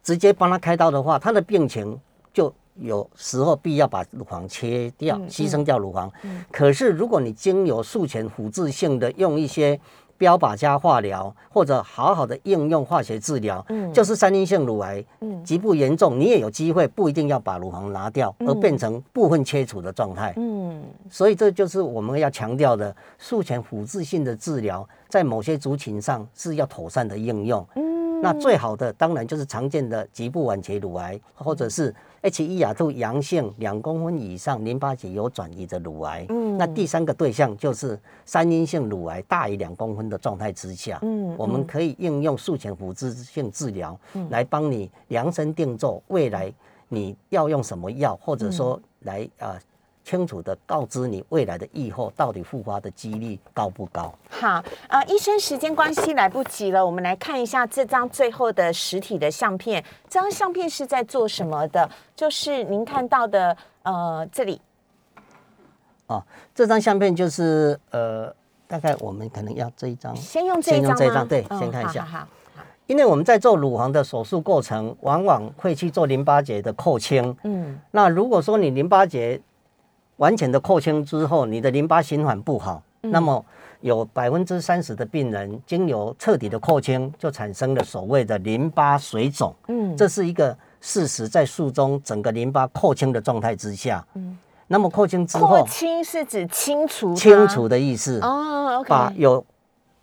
[0.01, 1.97] 直接帮他开刀的话，他的病情
[2.33, 6.11] 就有时候必要把乳房切掉，牺牲掉乳房。
[6.51, 9.79] 可是如果你经由术前辅助性的用一些。
[10.17, 31.93] 标靶加化疗，或者好好的应用化学治疗，嗯，就是三阴性乳癌，嗯，极不严重，你也有机会，不一定要把乳房拿掉，而变成部分切除的状态，嗯，所以这就是我们要强调的，术前辅助性的治疗，在某些族群上是要妥善的应用，嗯，那最好的当然就是常见的局部晚期乳癌，或者是。
[32.25, 43.95] H 一亚度阳性两公分以上淋巴结有转移的乳癌，嗯，那第三个对象就是三阴性乳癌大于两公分的状态之下，嗯，我们可以应用术前辅助性治疗，
[44.31, 46.51] 来帮你量身定做未来
[46.89, 49.55] 你要用什么药，或者说来啊。
[50.05, 54.13] 清楚的告知你未来的预后到底复发的几率高不高？
[54.29, 59.83] 好，呃，医生，时间关系来不及了，我们来看一下这张最后的实体的相片。
[60.07, 61.89] 这张相片是在做什么的？
[62.15, 64.61] 就是您看到的，呃，这里。
[66.05, 68.31] 哦，这张相片就是呃，
[68.67, 72.05] 大概我们可能要这一张，先用这一张，这一张对，先看一下。
[72.05, 72.27] 好，
[72.85, 77.35] 因为我们在做乳房的手术过程，往往会去做淋巴结的扣清。
[77.43, 79.41] 嗯，那如果说你淋巴结
[80.17, 83.43] 完全的扩清之后，你的淋巴循环不好，那么
[83.81, 89.53] 有百分之三十的病人经由彻底的扩清，就产生了所谓的淋巴水肿。
[89.67, 94.05] 嗯，这是一个事实，在术中整个淋巴扩清的状态之下。
[94.13, 94.37] 嗯，
[94.67, 98.19] 那么扩清之后，扩清是指清除，清除的意思。
[98.21, 99.45] 哦，OK，把有。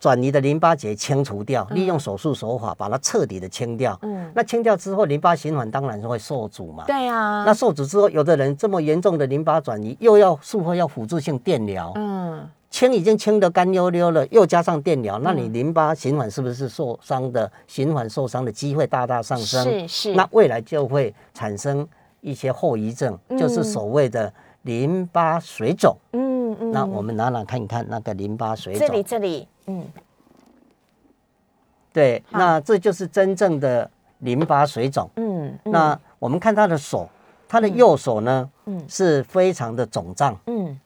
[0.02, 3.96] 转移的淋巴结清除掉，利用手术手法把它彻底的清掉。
[4.02, 6.82] 嗯，那清掉之后，淋巴循环当然是会受阻嘛。
[6.88, 7.44] 对啊。
[7.46, 11.92] 那受阻之后，有的人这么严重的淋巴转移，又要术后要辅助性电疗。
[11.94, 12.44] 嗯。
[12.68, 17.48] 清已经清得干溜溜了，又加上电疗，那你淋巴循环是不是受伤的？
[17.68, 19.62] 循环受伤的机会大大上升。
[19.62, 20.14] 是是。
[20.14, 21.86] 那未来就会产生
[22.20, 24.32] 一些后遗症，就是所谓的
[24.62, 25.96] 淋巴水肿。
[26.14, 26.72] 嗯嗯。
[26.72, 28.84] 那我们拿来看一看那个淋巴水肿。
[28.84, 29.46] 这里这里。
[29.66, 29.86] 嗯，
[31.92, 33.88] 对，那这就是真正的
[34.18, 35.08] 淋巴水肿。
[35.16, 37.08] 嗯，那我们看他的手，
[37.48, 40.36] 他的右手呢，嗯，是非常的肿胀。
[40.46, 40.78] 嗯，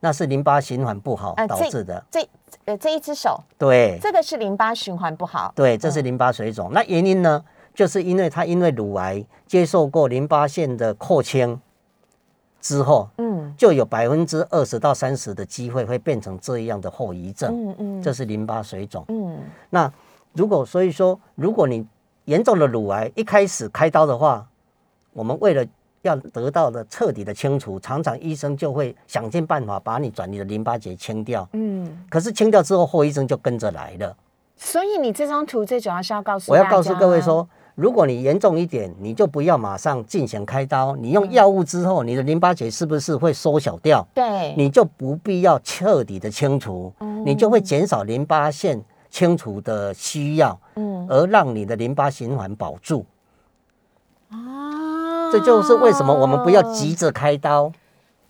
[0.00, 2.04] 那是淋巴循环不好导致的。
[2.10, 2.28] 这
[2.64, 5.52] 呃，这一只手，对，这个是淋巴循环不好。
[5.54, 6.70] 对，这是淋巴水肿。
[6.72, 7.44] 那原因呢，
[7.74, 11.60] 就是因为他因为乳癌接受过淋巴腺的扩清。
[12.60, 19.38] 之后，嗯，就有百分之二十到三十的机会会变成这样的后遗症，嗯嗯，这是淋巴水肿，嗯，
[19.70, 19.90] 那
[20.32, 21.86] 如果所以说，如果你
[22.24, 24.46] 严重的乳癌一开始开刀的话，
[25.12, 25.64] 我们为了
[26.02, 34.16] 要得到的彻底的清除，常常医生就会想尽办法把你转移的淋巴结清掉，嗯，可是清掉之后后遗症就跟着来了，
[34.56, 37.48] 所以你这张图最主要是要告诉我要告诉各位说。
[37.78, 40.96] 如果你严重一点，你就不要马上进行开刀。
[40.96, 44.04] 你用药物之后，你的淋巴结是不是会缩小掉？
[44.12, 46.92] 对，你就不必要彻底的清除，
[47.24, 53.06] 你就会减少淋巴腺清除的需要，嗯，而让你的淋巴循环保住。
[54.30, 57.70] 啊，这就是为什么我们不要急着开刀。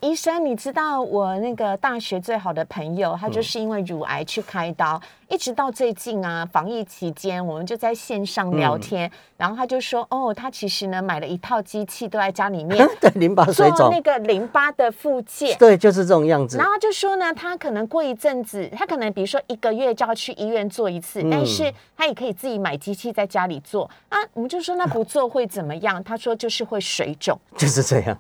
[0.01, 15.59] 医生，你知道我那个大学最好的朋友，他就是因为乳癌去开刀，一直到最近啊，防疫期间，我们就在线上聊天，然后他就说，哦，他其实呢买了一套机器，都在家里面 对淋巴水肿做那，个淋巴的复健。
[15.59, 16.65] 对，就是这种样子然。
[16.65, 24.19] 后他就说呢，他可能过一阵子，他可能比如说一个月就要去医院做一次，嗯但是他也可以自己买机器在家里做啊。
[24.33, 26.01] 我们就说那不做会怎么样？
[26.05, 27.37] 他说就是会水肿。
[27.59, 28.17] 就是这样。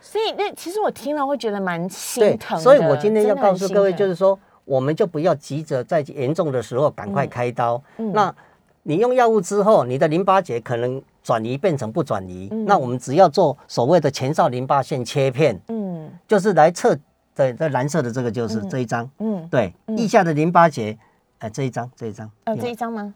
[0.00, 2.62] 所以那其实我听了会觉得蛮心疼，的。
[2.62, 7.82] 所以我今天要告诉各位，就是说，我们就不要急着在严重的时候赶快开刀。
[7.98, 8.12] 嗯。
[8.12, 8.34] 那
[8.82, 12.64] 你用药物之后，你的淋巴结可能转移变成不转移，嗯。
[12.64, 16.10] 那我们只要做所谓的前哨淋巴腺切片，嗯。
[16.26, 16.96] 就是来测
[17.34, 20.98] 对，这蓝色的这个就是这一张，嗯，对，腋下的淋巴结，
[21.38, 22.92] 呃，这一张，这一张，呃，这一张。
[22.92, 23.14] 吗？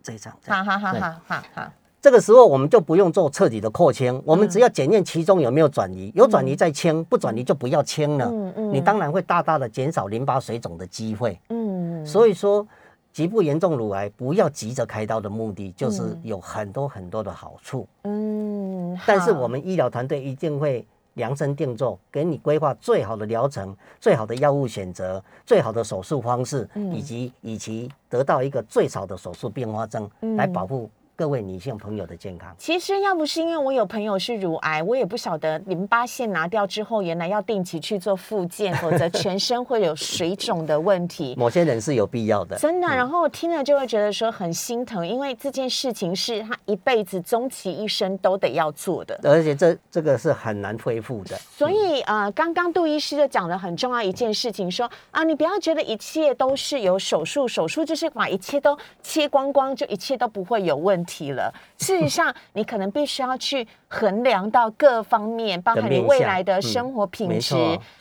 [0.00, 8.26] 这一张，好好好好好好，这个时候我们就不用做彻底的扩清，我们只要检验其中有没有转移，有转移再清，不转移就不要清了。
[8.26, 8.72] 嗯嗯。
[8.72, 11.38] 你当然会大大的减少淋巴水肿的机会。
[11.48, 12.66] 嗯，所以说，
[13.12, 17.86] 局部严重乳癌不要急着开刀的目的，就是嗯有很多很多的好处。
[18.04, 26.94] 嗯，但是我们医疗团队一定会量身定做，给你规划最好的疗程、最好的药物选择、最好的手术方式，嗯。
[26.94, 30.36] 以及以及得到一个最少的手术并发症，嗯。
[30.36, 30.88] 来保护
[31.18, 32.54] 各位女性朋友的健康。
[32.56, 41.34] 其实要不是因为我有朋友是乳癌，我也不晓得淋巴腺拿掉之后，原来要定期去做复健，否则全身会有水肿的问题。
[41.36, 42.56] 某些人是有必要的。
[42.56, 49.18] 真的，然后我听了就会觉得说很心疼，因为这件事情是他一辈子终其一生都得要做的。
[49.24, 51.36] 而且这这个是很难恢复的。
[51.50, 61.52] 所以呃，刚刚杜医师就讲了很重要一件事情，说啊，你不要觉得一切都是有手术，手术就是把一切都切光光，就一切都不会有问题了。
[61.78, 67.56] 事实上，你可能必须要去衡量到各方面，包含你未来的嗯生活品质，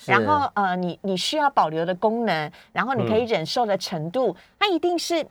[0.06, 5.26] 然后呃，你你需要保留的功能，然后你可以忍受的程度，它一定是。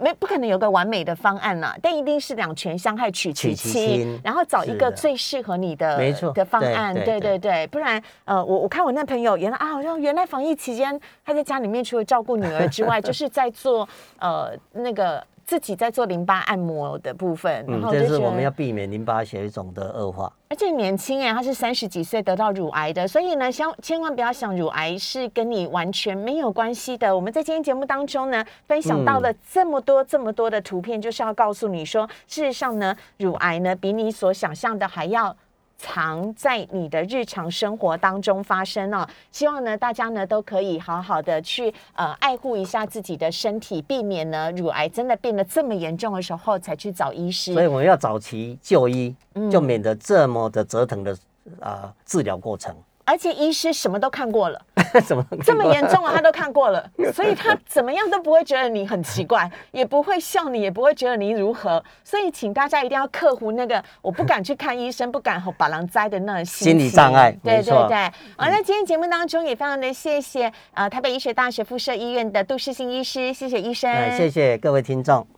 [0.00, 13.88] 没不可能有个完美的方案啦，但一定是两全相害取其轻轻，然后找一个最适合你的没错的方案，对对对对对，不然呃，我我看我那朋友原来啊，好像原来防疫期间他在家里面除了照顾女儿之外， 就是在做
[14.18, 20.32] 呃那个自己在做淋巴按摩的部分，然嗯，后就是我们要，避免淋巴血肿的恶化。
[20.48, 27.14] 而且年轻哎，他是三十几岁得到乳癌的，所以呢，千千万不要想乳癌是跟你完全没有关系的。
[27.14, 35.36] 我们在今天节目当中呢，分享到了这么多这么多的图片，就是要告诉你说，事实上呢，乳癌呢比你所想象的还要。
[35.78, 47.52] 常在你的日常生活当中发生哦，希望呢大家呢都可以好好的去呃爱护一下自己的身体，避免呢乳癌真的变得这么严重的时候才去找医师。
[47.52, 51.16] 所以我们要早期就医，嗯就免得这么的折腾的
[51.60, 52.74] 啊、治疗过程。
[53.06, 54.60] 而且医师什么都看过了，
[55.06, 56.84] 怎么这么严重啊他都看过了，
[57.14, 61.82] 所以他怎么样都不会觉得你很奇怪， 也不会笑你，也不会觉得你如何。
[62.04, 67.96] 所以请大家一定要克服那个我不敢去看医生，不敢把狼摘的那心心理障碍对对对。
[68.36, 75.26] 好，那今天节目当中也非常的谢谢呃台北医学大学附设医院的杜世新医师，谢谢医生，哎，谢谢各位听众。